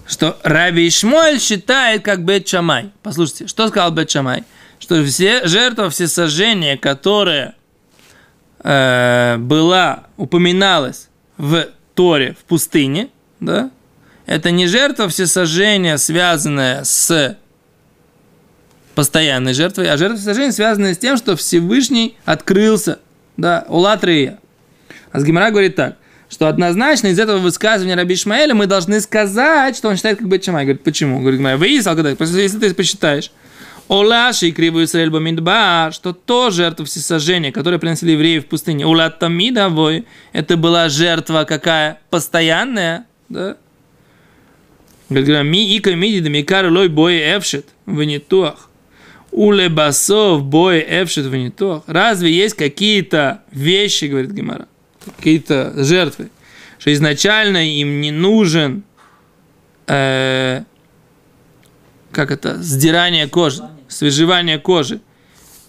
что 0.07 0.39
Раби 0.43 0.89
Ишмуэль 0.89 1.41
считает 1.41 2.05
как 2.05 2.25
Бет 2.25 2.47
Шамай. 2.49 2.91
Послушайте, 3.03 3.47
что 3.47 3.69
сказал 3.69 3.91
Бет 3.91 4.11
Шамай? 4.11 4.45
Что 4.79 5.03
все 5.05 5.47
жертва 5.47 5.91
всесожжения, 5.91 6.77
которая 6.77 7.55
э, 8.61 9.37
была, 9.39 10.05
упоминалась 10.17 11.09
в 11.39 11.69
Торе, 11.95 12.37
в 12.39 12.45
пустыне, 12.45 13.09
да, 13.41 13.71
это 14.27 14.51
не 14.51 14.67
жертва 14.67 15.09
всесожжения, 15.09 15.97
связанная 15.97 16.85
с 16.85 17.39
постоянной 18.95 19.55
жертвой, 19.55 19.89
а 19.89 19.97
жертва 19.97 20.17
всесожжения, 20.17 20.53
связанная 20.53 20.95
с 20.95 20.99
тем, 20.99 21.17
что 21.17 21.37
Всевышний 21.37 22.17
открылся, 22.25 22.99
да, 23.37 23.65
Улатрия. 23.69 24.39
А 25.13 25.21
с 25.21 25.25
Гимара 25.25 25.51
говорит 25.51 25.77
так, 25.77 25.97
что 26.37 26.49
однозначно 26.49 27.07
из 27.07 27.19
этого 27.19 27.39
высказывания 27.39 27.95
Раби 27.95 28.15
Ишмаэля 28.15 28.55
мы 28.55 28.67
должны 28.67 29.01
сказать, 29.01 29.75
что 29.75 29.89
он 29.89 29.97
считает 29.97 30.19
как 30.19 30.29
Бет 30.29 30.45
Шамай. 30.45 30.65
Говорит, 30.67 30.85
почему? 30.85 31.21
Говорит, 31.21 31.41
выяснил, 31.59 31.97
когда, 31.97 32.11
если 32.11 32.59
ты 32.59 32.75
посчитаешь, 32.75 33.31
Олаши 33.89 34.49
и 34.49 34.53
кривую 34.53 34.85
Исраэль 34.85 35.09
Бамидбар, 35.09 35.95
что 35.95 36.13
то 36.13 36.51
жертва 36.51 36.85
всесожжения, 36.85 37.53
которую 37.53 37.81
принесли 37.81 38.13
евреи 38.13 38.41
в 38.41 38.49
пустыне, 38.49 38.85
Улат 38.85 39.19
Тамидовой, 39.19 40.05
это 40.35 40.59
была 40.59 40.91
жертва 40.91 41.45
какая? 41.49 42.01
Постоянная, 42.11 43.07
да? 43.31 43.57
Говорит, 45.09 45.43
ми 45.43 45.75
ика 45.75 45.95
миди 45.95 46.29
микар 46.29 46.71
лой 46.71 46.89
бой 46.91 47.17
эвшит 47.17 47.67
в 47.87 48.03
нитуах. 48.03 48.69
Уле 49.31 49.71
басов 49.71 50.45
бой 50.45 50.85
эвшит 50.87 51.25
в 51.25 51.35
нитуах. 51.35 51.85
Разве 51.87 52.31
есть 52.31 52.57
какие-то 52.57 53.41
вещи, 53.53 54.05
говорит 54.05 54.33
Гимара, 54.33 54.69
какие-то 55.17 55.73
жертвы, 55.85 56.31
что 56.79 56.93
изначально 56.93 57.69
им 57.69 58.01
не 58.01 58.11
нужен 58.11 58.85
э, 59.87 60.65
как 62.13 62.31
это, 62.31 62.63
сдирание 62.63 63.29
кожи, 63.29 63.63
свежевание 63.89 64.59
кожи 64.59 65.01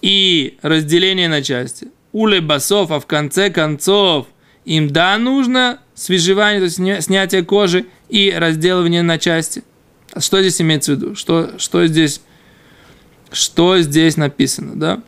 и 0.01 0.57
разделение 0.61 1.27
на 1.27 1.41
части. 1.41 1.89
Уле 2.13 2.41
басов, 2.41 2.91
а 2.91 2.99
в 2.99 3.05
конце 3.05 3.49
концов 3.49 4.27
им 4.63 4.89
да 4.89 5.17
нужно 5.17 5.79
свежевание, 5.93 6.59
то 6.59 6.65
есть 6.65 6.79
сня- 6.79 7.01
снятие 7.01 7.43
кожи 7.43 7.85
и 8.09 8.33
разделывание 8.35 9.01
на 9.01 9.17
части. 9.17 9.63
А 10.13 10.21
что 10.21 10.39
здесь 10.41 10.61
имеется 10.61 10.93
в 10.93 10.95
виду? 10.95 11.15
Что, 11.15 11.59
что 11.59 11.85
здесь, 11.85 12.21
что 13.31 13.79
здесь 13.79 14.17
написано, 14.17 14.79
да? 14.79 15.01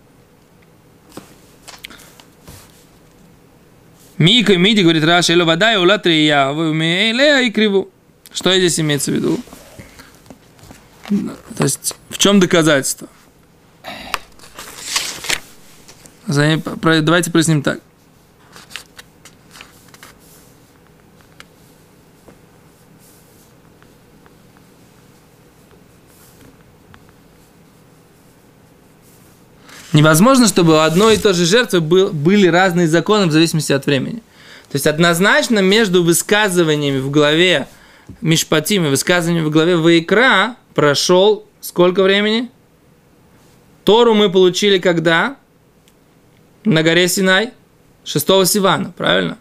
Мика, 4.19 4.57
Миди, 4.57 4.81
говорит 4.81 5.03
Раша, 5.03 5.33
эло 5.33 5.45
вода 5.45 5.73
и 5.73 5.77
ула 5.77 5.97
трия, 5.97 6.51
вы 6.51 6.69
умеете 6.69 7.47
и 7.47 7.51
криву. 7.51 7.89
Что 8.31 8.55
здесь 8.55 8.79
имеется 8.79 9.11
в 9.11 9.15
виду? 9.15 9.39
То 11.57 11.63
есть, 11.63 11.95
в 12.09 12.17
чем 12.17 12.39
доказательство? 12.39 13.07
Давайте 16.27 17.31
проясним 17.31 17.63
так. 17.63 17.79
Невозможно, 29.99 30.47
чтобы 30.47 30.75
у 30.75 30.77
одной 30.77 31.15
и 31.15 31.17
той 31.17 31.33
же 31.33 31.43
жертвы 31.43 31.81
был- 31.81 32.13
были 32.13 32.47
разные 32.47 32.87
законы 32.87 33.25
в 33.25 33.33
зависимости 33.33 33.73
от 33.73 33.85
времени. 33.85 34.19
То 34.71 34.75
есть 34.75 34.87
однозначно 34.87 35.59
между 35.59 36.05
высказываниями 36.05 36.99
в 36.99 37.11
главе 37.11 37.67
Мишпатим 38.21 38.85
и 38.85 38.89
высказываниями 38.89 39.45
в 39.45 39.49
главе 39.49 39.75
Ваикра 39.75 40.55
прошел 40.73 41.45
сколько 41.59 42.01
времени? 42.01 42.49
Тору 43.83 44.13
мы 44.13 44.31
получили 44.31 44.77
когда? 44.77 45.35
На 46.63 46.81
горе 46.81 47.09
Синай. 47.09 47.51
6 48.05 48.45
Сивана, 48.45 48.93
правильно? 48.95 49.37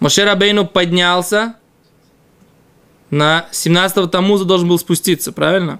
Моше 0.00 0.24
Рабейну 0.24 0.66
поднялся, 0.66 1.54
на 3.10 3.46
17-го 3.52 4.08
Тамуза 4.08 4.44
должен 4.44 4.66
был 4.66 4.80
спуститься, 4.80 5.30
правильно? 5.30 5.78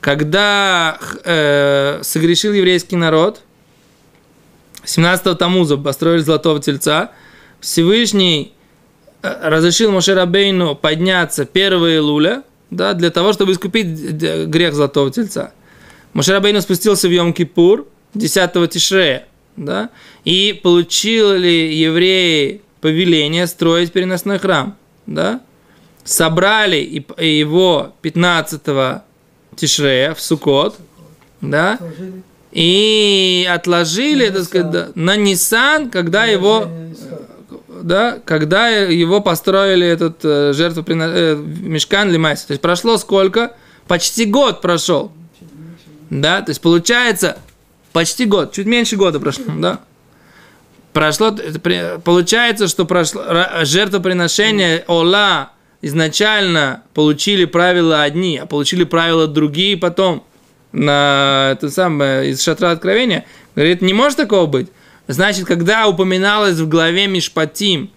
Когда 0.00 0.98
э, 1.24 2.00
согрешил 2.02 2.52
еврейский 2.52 2.96
народ, 2.96 3.42
17-го 4.84 5.34
Тамуза 5.34 5.76
построили 5.76 6.20
золотого 6.20 6.60
тельца, 6.60 7.10
Всевышний 7.60 8.52
э, 9.22 9.48
разрешил 9.48 9.90
Моше 9.90 10.14
Рабейну 10.14 10.76
подняться 10.76 11.48
1 11.52 11.72
Илуля, 11.72 12.44
да, 12.70 12.94
для 12.94 13.10
того, 13.10 13.32
чтобы 13.32 13.52
искупить 13.52 13.86
грех 13.86 14.74
золотого 14.74 15.10
тельца. 15.10 15.52
Моше 16.12 16.32
Рабейну 16.32 16.60
спустился 16.60 17.08
в 17.08 17.10
Йом-Кипур 17.10 17.86
10 18.14 18.70
Тишрея, 18.70 19.26
да, 19.56 19.90
и 20.24 20.58
получили 20.62 21.74
евреи 21.74 22.62
повеление 22.80 23.48
строить 23.48 23.90
переносной 23.90 24.38
храм, 24.38 24.76
да, 25.06 25.40
собрали 26.04 27.04
его 27.18 27.94
15 28.02 29.02
Тишрея 29.58 30.14
в 30.14 30.20
Сукот, 30.20 30.76
да, 31.40 31.78
и 32.52 33.48
отложили, 33.50 34.30
так 34.30 34.44
сказать, 34.44 34.96
на 34.96 35.16
Нисан, 35.16 35.90
когда 35.90 36.24
его, 36.24 36.68
да, 37.68 38.18
когда 38.24 38.68
его 38.68 39.20
построили 39.20 39.86
этот 39.86 40.24
э, 40.24 40.52
жертву 40.54 40.84
э, 40.88 41.36
мешкан 41.36 42.10
лимайс. 42.10 42.44
То 42.44 42.52
есть 42.52 42.62
прошло 42.62 42.96
сколько? 42.96 43.54
Почти 43.86 44.24
год 44.24 44.60
прошел. 44.60 45.12
Да, 46.10 46.40
то 46.40 46.50
есть 46.50 46.60
получается 46.62 47.38
почти 47.92 48.24
год, 48.24 48.52
чуть 48.52 48.66
меньше 48.66 48.96
года 48.96 49.20
прошло, 49.20 49.44
да. 49.58 49.80
Прошло, 50.94 51.36
получается, 52.02 52.66
что 52.66 52.86
прошло 52.86 53.22
жертвоприношение 53.62 54.84
Ола 54.88 55.52
изначально 55.82 56.82
получили 56.94 57.44
правила 57.44 58.02
одни, 58.02 58.38
а 58.38 58.46
получили 58.46 58.84
правила 58.84 59.26
другие 59.26 59.76
потом 59.76 60.24
на 60.72 61.50
это 61.52 61.70
самое 61.70 62.30
из 62.30 62.42
шатра 62.42 62.72
откровения. 62.72 63.24
Говорит, 63.54 63.80
не 63.80 63.94
может 63.94 64.18
такого 64.18 64.46
быть. 64.46 64.68
Значит, 65.06 65.46
когда 65.46 65.88
упоминалось 65.88 66.56
в 66.56 66.68
главе 66.68 67.06
Мишпатим, 67.06 67.90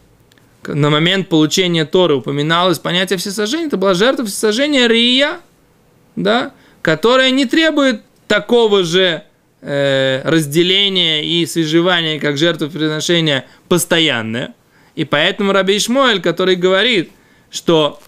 на 0.65 0.89
момент 0.89 1.27
получения 1.27 1.85
Торы 1.85 2.15
упоминалось 2.15 2.79
понятие 2.79 3.17
всесожжения, 3.17 3.67
это 3.67 3.77
была 3.77 3.93
жертва 3.93 4.25
всесожжения 4.25 4.87
Рия, 4.87 5.39
да, 6.15 6.53
которая 6.81 7.31
не 7.31 7.45
требует 7.45 8.01
такого 8.27 8.83
же 8.83 9.23
э, 9.61 10.21
разделения 10.23 11.25
и 11.25 11.45
свежевания, 11.45 12.19
как 12.19 12.37
жертвоприношение 12.37 13.45
постоянное. 13.67 14.53
И 14.95 15.03
поэтому 15.03 15.51
Раби 15.51 15.77
Ишмоэль, 15.77 16.21
который 16.21 16.55
говорит, 16.55 17.11
что 17.51 17.99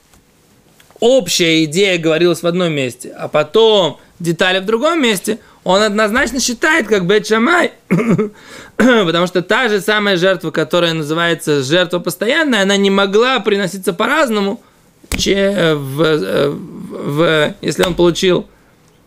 общая 0.99 1.65
идея 1.65 1.99
говорилась 1.99 2.41
в 2.41 2.47
одном 2.47 2.73
месте, 2.73 3.13
а 3.17 3.27
потом 3.27 3.99
детали 4.19 4.59
в 4.59 4.65
другом 4.65 5.01
месте, 5.01 5.39
он 5.63 5.81
однозначно 5.81 6.39
считает, 6.39 6.87
как 6.87 7.05
Бет 7.05 7.27
Шамай, 7.27 7.73
потому 8.77 9.27
что 9.27 9.41
та 9.41 9.69
же 9.69 9.81
самая 9.81 10.17
жертва, 10.17 10.51
которая 10.51 10.93
называется 10.93 11.61
жертва 11.61 11.99
постоянная, 11.99 12.63
она 12.63 12.77
не 12.77 12.89
могла 12.89 13.39
приноситься 13.39 13.93
по-разному, 13.93 14.61
в, 15.11 15.75
в, 15.75 16.57
в, 16.89 17.53
если 17.61 17.83
он 17.83 17.93
получил 17.95 18.47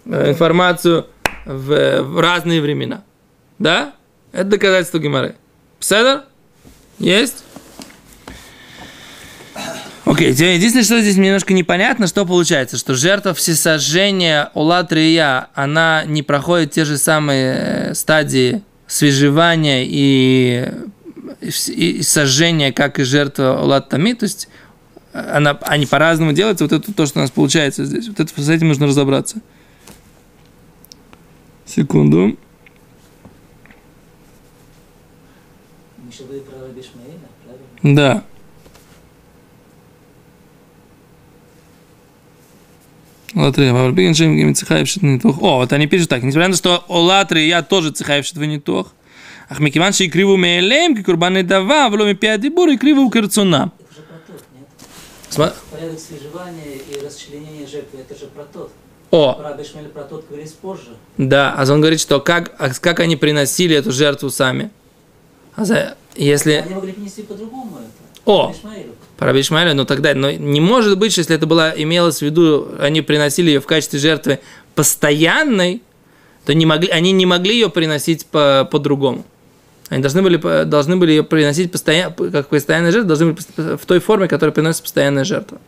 э, 0.05 0.31
информацию 0.31 1.07
в, 1.45 2.03
в 2.03 2.21
разные 2.21 2.61
времена. 2.61 3.03
Да? 3.59 3.95
Это 4.33 4.45
доказательство 4.45 4.99
Гимары. 4.99 5.35
Пседер? 5.81 6.23
Есть? 6.99 7.45
Окей, 10.07 10.31
okay, 10.31 10.55
единственное, 10.55 10.85
что 10.85 11.01
здесь 11.01 11.17
немножко 11.17 11.53
непонятно, 11.53 12.07
что 12.07 12.25
получается, 12.25 12.77
что 12.77 12.95
жертва 12.95 13.35
всесожжения 13.35 14.53
Улат 14.55 14.93
Рия, 14.93 15.49
она 15.55 16.05
не 16.07 16.23
проходит 16.23 16.71
те 16.71 16.85
же 16.85 16.97
самые 16.97 17.55
э, 17.91 17.95
стадии 17.95 18.63
свежевания 18.87 19.85
и, 19.85 20.71
и, 21.43 22.03
сожжения, 22.03 22.73
как 22.73 23.01
и 23.01 23.03
жертва 23.03 23.61
Улат 23.65 23.89
Тами, 23.89 24.13
то 24.13 24.27
есть 24.27 24.49
она, 25.13 25.59
они 25.63 25.87
по-разному 25.87 26.33
делаются, 26.33 26.63
вот 26.63 26.73
это 26.73 26.93
то, 26.93 27.05
что 27.07 27.19
у 27.19 27.23
нас 27.23 27.33
получается 27.33 27.85
здесь. 27.85 28.07
Вот 28.07 28.21
это, 28.21 28.41
с 28.41 28.49
этим 28.49 28.69
нужно 28.69 28.87
разобраться. 28.87 29.41
Секунду. 31.65 32.39
Да. 37.83 38.23
Латри, 43.37 43.71
Ваврбиген 43.71 44.15
Шем 44.15 44.35
Гим 44.35 44.55
Цехаев 44.55 44.89
Шитнитох. 44.89 45.43
О, 45.43 45.59
вот 45.59 45.73
они 45.75 45.87
пишут 45.87 46.09
так. 46.09 46.23
Несмотря 46.23 46.49
на 46.49 46.55
то, 46.55 46.59
что 46.59 46.85
о 46.89 47.03
Латри 47.03 47.47
я 47.47 47.63
тоже 47.63 47.91
Цехаев 47.91 48.25
Шитнитох. 48.25 48.95
Ах, 49.51 49.61
Микиван 49.61 49.93
Ши 49.93 50.09
Криву 50.09 50.39
Мейлем, 50.39 51.05
Курбаны 51.05 51.43
Дава, 51.43 51.91
Вломи 51.91 52.15
Пиади 52.15 52.49
Бур 52.49 52.77
Криву 52.79 53.11
Керцуна. 53.11 53.73
Это 53.79 53.95
же 53.95 54.03
про 54.03 54.17
тот, 54.27 54.43
нет? 55.39 55.55
Порядок 55.71 56.01
свежевания 56.01 56.77
и 56.91 57.05
расчленения 57.05 57.67
жертвы, 57.67 58.01
это 58.01 58.19
же 58.19 58.27
про 58.27 58.45
тот. 58.45 58.73
О. 59.11 59.35
Про 59.35 59.53
Бешмель 59.53 59.89
про 59.89 60.05
тот 60.05 60.27
говорит 60.29 60.53
позже. 60.55 60.97
Да, 61.19 61.55
а 61.57 61.71
он 61.71 61.81
говорит, 61.81 62.01
что 62.01 62.21
как, 62.21 62.55
а 62.59 62.71
как 62.71 63.01
они 63.01 63.17
приносили 63.17 63.77
эту 63.77 63.93
жертву 63.93 64.31
сами. 64.31 64.71
А 65.55 65.67
за, 65.67 65.97
если... 66.15 66.53
Они 66.55 66.75
могли 66.75 66.93
принести 66.93 67.23
по-другому 67.23 67.81
это. 67.81 68.06
О, 68.27 68.53
про 69.17 69.41
Ишмаэля, 69.41 69.73
но 69.73 69.85
тогда, 69.85 70.13
но 70.15 70.31
не 70.31 70.61
может 70.61 70.99
быть, 70.99 71.17
если 71.17 71.35
это 71.35 71.47
было, 71.47 71.73
имелось 71.75 72.19
в 72.19 72.23
виду, 72.23 72.69
они 72.79 73.01
приносили 73.01 73.49
ее 73.49 73.61
в 73.61 73.67
качестве 73.67 73.99
жертвы 73.99 74.41
постоянной, 74.75 75.83
то 76.45 76.53
не 76.53 76.67
могли, 76.67 76.89
они 76.89 77.13
не 77.13 77.25
могли 77.25 77.55
ее 77.55 77.71
приносить 77.71 78.27
по, 78.27 78.69
по-другому. 78.71 79.25
Они 79.89 80.03
должны 80.03 80.23
были, 80.23 80.65
должны 80.65 80.97
были 80.97 81.13
ее 81.13 81.23
приносить 81.23 81.71
постоянно, 81.71 82.13
как 82.13 82.49
постоянная 82.49 82.91
жертва, 82.91 83.09
должны 83.09 83.33
быть 83.33 83.47
в 83.57 83.87
той 83.87 84.01
форме, 84.01 84.29
которая 84.29 84.53
приносит 84.53 84.83
постоянная 84.83 85.25
жертва. 85.25 85.59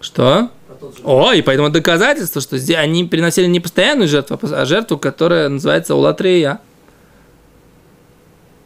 Что? 0.00 0.50
О, 1.02 1.32
и 1.32 1.42
поэтому 1.42 1.70
доказательство, 1.70 2.40
что 2.40 2.56
они 2.76 3.04
приносили 3.04 3.46
не 3.46 3.58
постоянную 3.58 4.06
жертву, 4.06 4.38
а 4.42 4.64
жертву, 4.64 4.96
которая 4.96 5.48
называется 5.48 5.96
улатрия. 5.96 6.60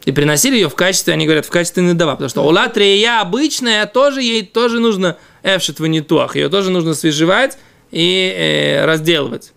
И 0.05 0.11
приносили 0.11 0.55
ее 0.55 0.69
в 0.69 0.75
качестве, 0.75 1.13
они 1.13 1.25
говорят, 1.25 1.45
в 1.45 1.49
качестве 1.49 1.83
недава. 1.83 2.11
Потому 2.11 2.29
что 2.29 2.41
ула 2.43 2.67
трея 2.67 3.21
обычная, 3.21 3.85
тоже 3.85 4.21
ей 4.21 4.45
тоже 4.45 4.79
нужно 4.79 5.17
эфшит 5.43 5.79
в 5.79 5.87
нитуах. 5.87 6.35
Ее 6.35 6.49
тоже 6.49 6.71
нужно 6.71 6.93
свежевать 6.93 7.57
и 7.91 8.33
э, 8.35 8.85
разделывать. 8.85 9.53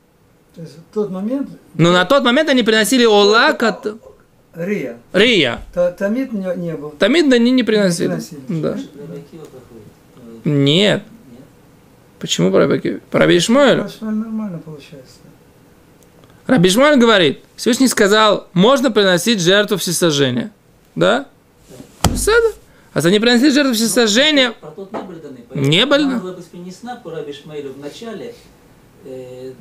То 0.55 0.63
есть 0.63 0.75
в 0.77 0.95
тот 0.95 1.11
момент... 1.11 1.49
Но 1.75 1.93
на 1.93 2.05
тот 2.05 2.23
момент 2.23 2.49
они 2.49 2.63
приносили 2.63 3.05
ола, 3.05 3.53
кат... 3.53 3.87
Рия. 4.55 4.97
Рия. 5.13 5.61
Тамид 5.99 6.33
не, 6.33 6.47
не 6.57 6.75
был. 6.75 6.91
Тамид 6.91 7.31
они 7.31 7.51
не 7.51 7.63
приносили. 7.63 8.09
Не 8.49 8.63
приносили. 8.63 8.63
Да. 8.63 8.79
Нет. 10.45 11.03
Почему 12.19 12.51
про 12.51 12.67
Раби 12.67 13.01
Про 13.11 13.21
Раби 13.21 13.37
Ишмоэль? 13.37 13.85
нормально 14.01 14.59
получается. 14.59 15.17
Раби 16.47 16.71
Шмаль 16.71 16.97
говорит, 16.97 17.41
Всевышний 17.57 17.89
сказал, 17.89 18.49
можно 18.53 18.91
приносить 18.91 19.41
жертву 19.41 19.79
всесожжения. 19.79 20.53
Да? 20.95 21.27
Седа. 22.15 22.53
А 22.95 23.01
за 23.01 23.11
не 23.11 23.19
приносить 23.19 23.53
жертву 23.53 23.75
всесожжения... 23.75 24.55
Тот 24.75 24.93
не 24.93 25.03
были 25.03 25.19
даны. 25.19 25.39
Не 25.55 25.87
были. 25.87 26.05
Она 26.05 26.19
была 26.19 26.33
бы 26.33 26.43
принесена 26.43 26.97
по 26.97 27.11
Раби 27.11 27.33
Шмаилю 27.33 27.73
в 27.73 27.79
начале. 27.79 28.35
Э... 29.05 29.53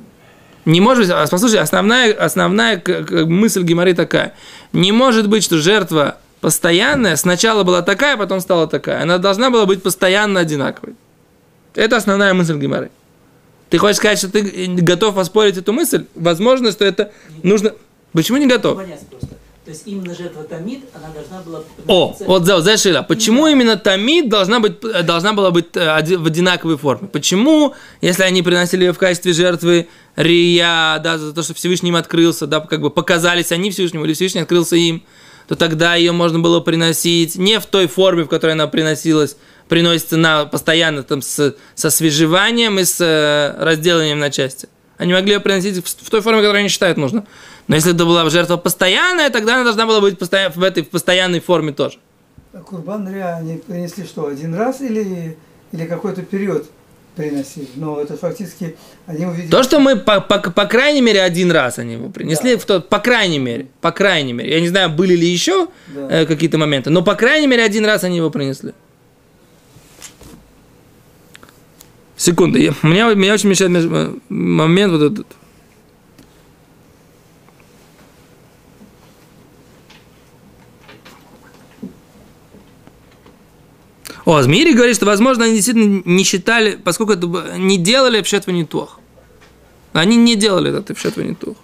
Не 0.64 0.80
может 0.80 1.04
быть, 1.04 1.10
а, 1.10 1.26
послушай, 1.30 1.60
основная, 1.60 2.12
основная 2.12 2.82
мысль 3.26 3.62
Гемори 3.62 3.92
такая. 3.92 4.34
Не 4.72 4.92
может 4.92 5.28
быть, 5.28 5.44
что 5.44 5.58
жертва 5.58 6.18
постоянная 6.40 7.16
сначала 7.16 7.62
была 7.62 7.82
такая, 7.82 8.16
потом 8.16 8.40
стала 8.40 8.66
такая. 8.66 9.02
Она 9.02 9.18
должна 9.18 9.50
была 9.50 9.66
быть 9.66 9.82
постоянно 9.82 10.40
одинаковой. 10.40 10.94
Это 11.74 11.96
основная 11.96 12.32
мысль 12.32 12.58
Гемори. 12.58 12.90
Ты 13.70 13.78
хочешь 13.78 13.96
сказать, 13.96 14.18
что 14.18 14.28
ты 14.28 14.66
готов 14.66 15.14
поспорить 15.14 15.56
эту 15.56 15.72
мысль? 15.72 16.04
Возможно, 16.14 16.70
что 16.72 16.84
это 16.84 17.12
нужно... 17.42 17.72
Почему 18.12 18.38
не 18.38 18.46
готов? 18.46 18.78
То 19.66 19.72
есть 19.72 19.82
именно 19.84 20.14
жертва 20.14 20.44
Тамид, 20.44 20.84
она 20.94 21.08
должна 21.12 21.42
была... 21.42 21.64
О, 21.88 22.16
вот 22.20 22.44
за, 22.46 22.60
за 22.60 22.76
Шила. 22.76 23.02
Почему 23.02 23.48
именно 23.48 23.76
Тамид 23.76 24.28
должна, 24.28 24.60
быть, 24.60 24.78
должна 24.80 25.32
была 25.32 25.50
быть 25.50 25.66
э, 25.74 26.16
в 26.16 26.26
одинаковой 26.26 26.78
форме? 26.78 27.08
Почему, 27.08 27.74
если 28.00 28.22
они 28.22 28.42
приносили 28.42 28.84
ее 28.84 28.92
в 28.92 28.98
качестве 28.98 29.32
жертвы 29.32 29.88
Рия, 30.14 31.00
да, 31.02 31.18
за 31.18 31.34
то, 31.34 31.42
что 31.42 31.52
Всевышний 31.52 31.88
им 31.88 31.96
открылся, 31.96 32.46
да, 32.46 32.60
как 32.60 32.80
бы 32.80 32.90
показались 32.90 33.50
они 33.50 33.72
Всевышнему, 33.72 34.04
или 34.04 34.12
Всевышний 34.12 34.42
открылся 34.42 34.76
им, 34.76 35.02
то 35.46 35.54
тогда 35.54 35.94
ее 35.94 36.12
можно 36.12 36.38
было 36.38 36.60
приносить 36.60 37.36
не 37.36 37.60
в 37.60 37.66
той 37.66 37.86
форме, 37.86 38.24
в 38.24 38.28
которой 38.28 38.52
она 38.52 38.66
приносилась, 38.66 39.36
приносится 39.68 40.16
на, 40.16 40.44
постоянно 40.44 41.02
там, 41.02 41.22
с, 41.22 41.54
со 41.74 41.90
свежеванием 41.90 42.78
и 42.78 42.84
с 42.84 43.00
э, 43.00 43.54
разделением 43.62 44.18
на 44.18 44.30
части. 44.30 44.68
Они 44.98 45.12
могли 45.12 45.34
ее 45.34 45.40
приносить 45.40 45.84
в, 45.84 46.04
в 46.06 46.10
той 46.10 46.20
форме, 46.20 46.40
которую 46.40 46.60
они 46.60 46.68
считают 46.68 46.98
нужно. 46.98 47.26
Но 47.68 47.74
если 47.74 47.94
это 47.94 48.04
была 48.04 48.28
жертва 48.30 48.56
постоянная, 48.56 49.30
тогда 49.30 49.56
она 49.56 49.64
должна 49.64 49.86
была 49.86 50.00
быть 50.00 50.18
постоя- 50.18 50.50
в 50.50 50.62
этой 50.62 50.82
в 50.84 50.88
постоянной 50.88 51.40
форме 51.40 51.72
тоже. 51.72 51.98
А 52.52 52.58
Курбан 52.58 53.12
Рия 53.12 53.36
они 53.36 53.58
принесли 53.58 54.04
что, 54.04 54.26
один 54.26 54.54
раз 54.54 54.80
или, 54.80 55.36
или 55.72 55.86
какой-то 55.86 56.22
период 56.22 56.66
приносили? 57.16 57.66
Но 57.76 58.00
это 58.00 58.16
фактически 58.16 58.76
они 59.06 59.26
увидели... 59.26 59.50
То, 59.50 59.62
что 59.62 59.80
мы, 59.80 59.96
по, 59.96 60.20
по, 60.20 60.38
по 60.38 60.66
крайней 60.66 61.00
мере, 61.00 61.22
один 61.22 61.50
раз 61.50 61.78
они 61.78 61.94
его 61.94 62.10
принесли, 62.10 62.54
Да. 62.54 62.60
в 62.60 62.64
тот, 62.66 62.88
по 62.88 62.98
крайней 63.00 63.38
мере, 63.38 63.66
по 63.80 63.90
крайней 63.90 64.32
мере. 64.34 64.50
Я 64.52 64.60
не 64.60 64.68
знаю, 64.68 64.90
были 64.90 65.14
ли 65.16 65.26
еще 65.26 65.68
Да. 65.88 66.08
э, 66.22 66.26
какие-то 66.26 66.58
моменты, 66.58 66.90
но, 66.90 67.02
по 67.02 67.14
крайней 67.14 67.46
мере, 67.46 67.64
один 67.64 67.84
раз 67.84 68.04
они 68.04 68.18
его 68.18 68.30
принесли. 68.30 68.72
Секунду, 72.16 72.58
я, 72.58 72.72
меня, 72.82 73.12
меня 73.14 73.34
очень 73.34 73.50
мешает 73.50 73.70
меж- 73.72 74.20
момент 74.28 74.92
вот 74.92 75.02
этот. 75.12 75.26
О, 84.26 84.42
Змири 84.42 84.74
говорит, 84.74 84.96
что, 84.96 85.06
возможно, 85.06 85.44
они 85.44 85.54
действительно 85.54 86.02
не 86.04 86.24
считали, 86.24 86.74
поскольку 86.74 87.12
это 87.12 87.56
не 87.56 87.78
делали 87.78 88.22
в 88.22 88.26
Шетванитуах. 88.26 88.98
Они 89.92 90.16
не 90.16 90.34
делали 90.34 90.76
это 90.76 90.96
в 90.96 90.98
Шетванитуах. 90.98 91.56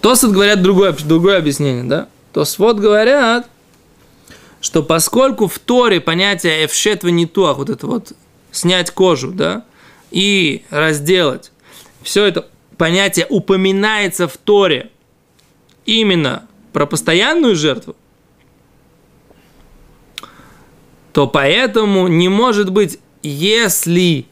Тосот 0.00 0.32
говорят 0.32 0.60
другое, 0.60 0.92
другое 1.04 1.38
объяснение, 1.38 1.84
да? 1.84 2.08
Тосфот 2.32 2.78
говорят, 2.78 3.48
что 4.60 4.82
поскольку 4.82 5.46
в 5.46 5.60
Торе 5.60 6.00
понятие 6.00 6.66
эфшет 6.66 7.04
ванитуах, 7.04 7.58
вот 7.58 7.70
это 7.70 7.86
вот 7.86 8.12
снять 8.52 8.90
кожу, 8.90 9.32
да, 9.32 9.64
и 10.10 10.64
разделать, 10.70 11.52
все 12.02 12.24
это 12.24 12.48
понятие 12.76 13.26
упоминается 13.28 14.26
в 14.26 14.36
Торе 14.36 14.90
именно 15.86 16.46
про 16.72 16.86
постоянную 16.86 17.56
жертву, 17.56 17.96
то 21.12 21.26
поэтому 21.26 22.08
не 22.08 22.28
может 22.28 22.70
быть, 22.70 22.98
если 23.22 24.26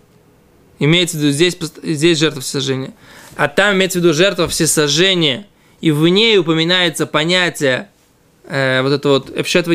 имеется 0.79 1.17
в 1.17 1.21
виду 1.21 1.33
здесь, 1.33 1.59
здесь 1.83 2.19
жертва 2.19 2.41
всесожжения, 2.41 2.95
а 3.37 3.49
там 3.49 3.75
имеется 3.75 3.99
в 3.99 4.03
виду 4.03 4.15
жертва 4.15 4.49
всесожжения, 4.49 5.47
и 5.81 5.91
в 5.91 6.07
ней 6.09 6.39
упоминается 6.39 7.07
понятие 7.07 7.89
э, 8.45 8.83
вот 8.83 8.93
это 8.93 9.09
вот 9.09 9.31
эпшет 9.31 9.67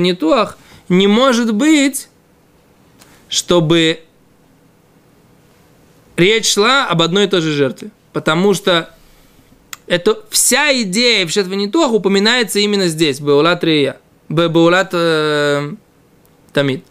не 0.89 1.07
может 1.07 1.53
быть, 1.53 2.09
чтобы 3.29 4.01
речь 6.15 6.51
шла 6.53 6.87
об 6.87 7.01
одной 7.01 7.25
и 7.25 7.27
той 7.27 7.41
же 7.41 7.51
жертве. 7.53 7.91
Потому 8.11 8.53
что 8.53 8.89
это 9.87 10.23
вся 10.29 10.71
идея 10.81 11.25
эпшет 11.25 11.47
ванитуах 11.47 11.91
упоминается 11.93 12.59
именно 12.59 12.87
здесь, 12.87 13.19
Беулат 13.19 13.63
Рия, 13.63 13.97
Бе- 14.29 14.47
Беулат 14.47 14.89
э, 14.93 15.73
Тамид. 16.53 16.85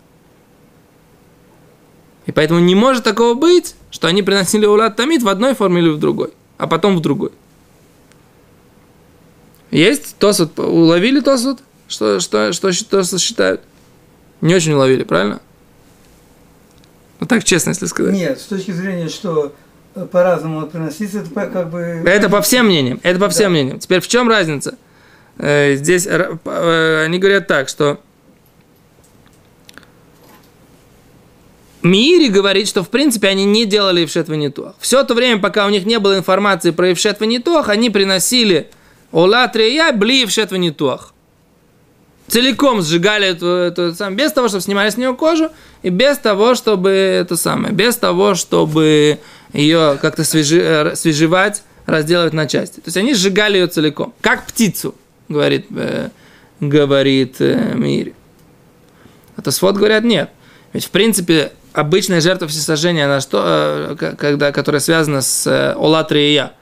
И 2.27 2.33
поэтому 2.33 2.61
не 2.61 2.75
может 2.75 3.05
такого 3.05 3.35
быть, 3.35 3.75
что 3.91 4.07
они 4.09 4.23
приносили 4.23 4.67
улад 4.67 4.97
тамид 4.97 5.23
в 5.23 5.29
одной 5.29 5.55
форме 5.55 5.81
или 5.83 5.89
в 5.89 5.99
другой, 5.99 6.31
а 6.57 6.67
потом 6.67 6.97
в 6.97 7.01
другой. 7.01 7.31
Есть 9.71 10.17
тосут? 10.19 10.59
Уловили 10.59 11.21
тосут? 11.21 11.61
Что, 11.89 12.21
что, 12.21 12.53
что, 12.53 12.73
что 12.73 13.19
считают? 13.19 13.63
Не 14.41 14.55
очень 14.55 14.73
уловили, 14.73 15.03
правильно? 15.03 15.41
Ну 17.23 17.27
так 17.29 17.45
честно, 17.45 17.71
если 17.71 17.87
сказать. 17.87 18.13
Нет, 18.15 18.41
с 18.41 18.47
точки 18.47 18.73
зрения, 18.73 19.09
что 19.09 19.53
э, 19.95 20.07
по-разному 20.11 20.59
надо 20.59 20.73
приноситься, 20.73 21.21
это 21.21 21.31
по- 21.31 21.47
как 21.47 21.71
бы... 21.71 21.79
Это 22.05 22.29
по 22.29 22.43
всем 22.43 22.67
мнениям. 22.67 22.99
Это 23.05 23.21
по 23.21 23.29
всем 23.29 23.45
Да. 23.45 23.51
мнениям. 23.51 23.79
Теперь 23.79 24.01
в 24.01 24.09
чем 24.09 24.29
разница? 24.29 24.75
Э, 25.39 25.77
Здесь 25.77 26.05
э, 26.09 27.05
они 27.05 27.19
говорят 27.21 27.47
так, 27.47 27.69
что 27.69 28.01
Мири 31.83 32.27
говорит, 32.27 32.67
что 32.67 32.83
в 32.83 32.89
принципе 32.89 33.29
они 33.29 33.45
не 33.45 33.67
делали 33.67 34.05
Ившет 34.05 34.29
Ванитуах. 34.29 34.75
Все 34.81 35.05
то 35.05 35.15
время, 35.15 35.41
пока 35.41 35.65
у 35.67 35.71
них 35.71 35.87
не 35.87 36.01
было 36.01 36.19
информации 36.19 36.73
про 36.73 36.91
Ившет 36.93 37.21
Ванитуах, 37.21 37.69
они 37.69 37.89
приносили 37.89 38.69
Ола 39.13 39.47
Трия 39.47 39.93
бли 39.93 40.25
Ившет 40.25 40.51
Ванитуах. 40.51 41.15
Целиком 42.33 42.81
сжигали 42.81 43.27
эту, 43.27 43.47
эту 43.47 43.95
сам, 43.95 44.17
без 44.17 44.33
того, 44.33 44.49
чтобы 44.49 44.63
снимали 44.63 44.89
с 44.89 44.97
нее 44.97 45.15
кожу, 45.15 45.51
и 45.83 45.91
без 45.91 46.17
того, 46.17 46.55
чтобы 46.55 46.89
это 46.89 47.37
самое, 47.37 47.75
без 47.75 47.97
того, 47.97 48.35
чтобы 48.35 49.19
ее 49.53 49.99
как-то 50.01 50.25
свежи, 50.25 50.59
э, 50.59 50.97
свежевать, 50.97 51.63
разделывать 51.85 52.33
на 52.33 52.47
части. 52.47 52.77
То 52.77 52.87
есть 52.87 52.97
они 52.97 53.13
сжигали 53.13 53.59
ее 53.59 53.67
целиком, 53.67 54.15
как 54.23 54.47
птицу, 54.47 54.95
говорит, 55.29 55.67
э, 55.77 56.09
говорит 56.59 57.37
э, 57.41 57.75
Мири. 57.75 58.15
А 59.37 59.43
Тосфот 59.43 59.77
говорят, 59.77 60.03
нет. 60.03 60.31
Ведь, 60.73 60.87
в 60.87 60.91
принципе, 60.91 61.53
обычная 61.75 62.23
жертва 62.23 62.49
всесожжения, 62.49 63.05
она 63.05 63.21
что, 63.21 63.95
э, 64.01 64.15
когда, 64.17 64.53
которая 64.53 64.81
связана 64.81 65.21
с 65.21 65.47
э, 65.47 65.75
Олатрия, 65.75 66.53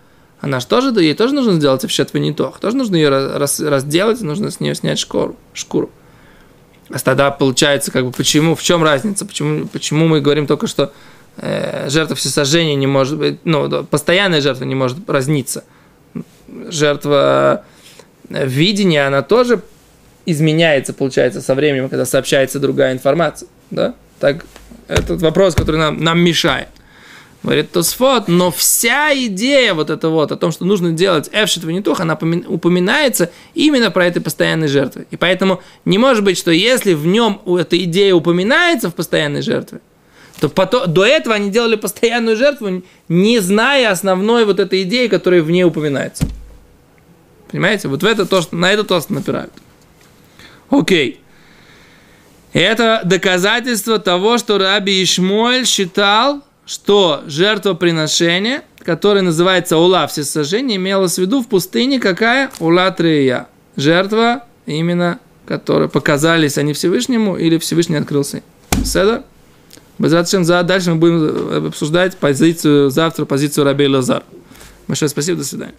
она 0.40 0.60
же 0.60 0.66
тоже, 0.66 0.90
ей 1.00 1.14
тоже 1.14 1.34
нужно 1.34 1.52
сделать 1.54 1.84
в 1.84 1.90
шетванитох, 1.90 2.60
тоже 2.60 2.76
нужно 2.76 2.96
ее 2.96 3.08
раз- 3.10 3.36
раз- 3.36 3.60
разделать, 3.60 4.20
нужно 4.22 4.50
с 4.50 4.60
нее 4.60 4.74
снять 4.74 4.98
шкуру. 4.98 5.36
шкуру. 5.52 5.90
А 6.90 6.98
тогда 6.98 7.30
получается, 7.30 7.92
как 7.92 8.04
бы, 8.04 8.10
почему, 8.10 8.54
в 8.54 8.62
чем 8.62 8.82
разница, 8.82 9.24
почему, 9.24 9.66
почему 9.68 10.08
мы 10.08 10.20
говорим 10.20 10.46
только, 10.46 10.66
что 10.66 10.92
э, 11.36 11.88
жертва 11.88 12.16
всесожжения 12.16 12.74
не 12.74 12.86
может 12.86 13.18
быть, 13.18 13.38
ну, 13.44 13.84
постоянная 13.84 14.40
жертва 14.40 14.64
не 14.64 14.74
может 14.74 14.98
разниться. 15.08 15.64
Жертва 16.68 17.64
э, 18.28 18.46
видения, 18.46 19.06
она 19.06 19.22
тоже 19.22 19.62
изменяется, 20.26 20.92
получается, 20.92 21.40
со 21.40 21.54
временем, 21.54 21.88
когда 21.88 22.04
сообщается 22.06 22.58
другая 22.58 22.92
информация. 22.92 23.48
Да? 23.70 23.94
Так, 24.18 24.44
этот 24.88 25.22
вопрос, 25.22 25.54
который 25.54 25.76
нам, 25.76 26.02
нам 26.02 26.18
мешает. 26.20 26.68
Говорит 27.42 27.72
Тосфот, 27.72 28.28
но 28.28 28.50
вся 28.50 29.14
идея 29.14 29.72
вот 29.72 29.88
это 29.88 30.10
вот, 30.10 30.30
о 30.30 30.36
том, 30.36 30.52
что 30.52 30.66
нужно 30.66 30.92
делать 30.92 31.30
эфшит 31.32 31.64
ванитух, 31.64 32.00
она 32.00 32.14
помин- 32.14 32.44
упоминается 32.46 33.30
именно 33.54 33.90
про 33.90 34.06
этой 34.06 34.20
постоянной 34.20 34.68
жертвы. 34.68 35.06
И 35.10 35.16
поэтому 35.16 35.62
не 35.86 35.96
может 35.96 36.22
быть, 36.22 36.36
что 36.36 36.50
если 36.50 36.92
в 36.92 37.06
нем 37.06 37.40
эта 37.46 37.82
идея 37.84 38.14
упоминается 38.14 38.90
в 38.90 38.94
постоянной 38.94 39.40
жертве, 39.40 39.80
то 40.38 40.50
потом, 40.50 40.92
до 40.92 41.04
этого 41.04 41.34
они 41.34 41.50
делали 41.50 41.76
постоянную 41.76 42.36
жертву, 42.36 42.82
не 43.08 43.38
зная 43.38 43.90
основной 43.90 44.44
вот 44.44 44.60
этой 44.60 44.82
идеи, 44.82 45.06
которая 45.06 45.42
в 45.42 45.50
ней 45.50 45.64
упоминается. 45.64 46.26
Понимаете? 47.50 47.88
Вот 47.88 48.02
в 48.02 48.06
это 48.06 48.26
то, 48.26 48.42
что, 48.42 48.54
на 48.54 48.70
это 48.70 48.84
то, 48.84 49.00
что 49.00 49.14
напирают. 49.14 49.52
Окей. 50.68 51.20
Это 52.52 53.00
доказательство 53.04 53.98
того, 53.98 54.38
что 54.38 54.58
Раби 54.58 55.02
Ишмуэль 55.02 55.66
считал, 55.66 56.42
что 56.66 57.22
жертвоприношение, 57.26 58.62
которое 58.84 59.22
называется 59.22 59.76
ула 59.76 60.06
всесожжение, 60.06 60.76
имелось 60.76 61.16
в 61.16 61.18
виду 61.18 61.42
в 61.42 61.48
пустыне 61.48 61.98
какая? 61.98 62.50
Ула 62.60 62.90
Трия. 62.90 63.48
Жертва 63.76 64.44
именно, 64.66 65.18
которая 65.46 65.88
показались 65.88 66.58
они 66.58 66.72
Всевышнему 66.72 67.36
или 67.36 67.58
Всевышний 67.58 67.96
открылся. 67.96 68.42
Седа? 68.84 69.24
Безратшем, 69.98 70.44
за 70.44 70.62
дальше 70.62 70.92
мы 70.92 70.96
будем 70.96 71.66
обсуждать 71.66 72.16
позицию 72.16 72.90
завтра, 72.90 73.26
позицию 73.26 73.64
Раби 73.64 73.86
Лазар. 73.86 74.22
Большое 74.88 75.08
спасибо, 75.08 75.38
до 75.38 75.44
свидания. 75.44 75.74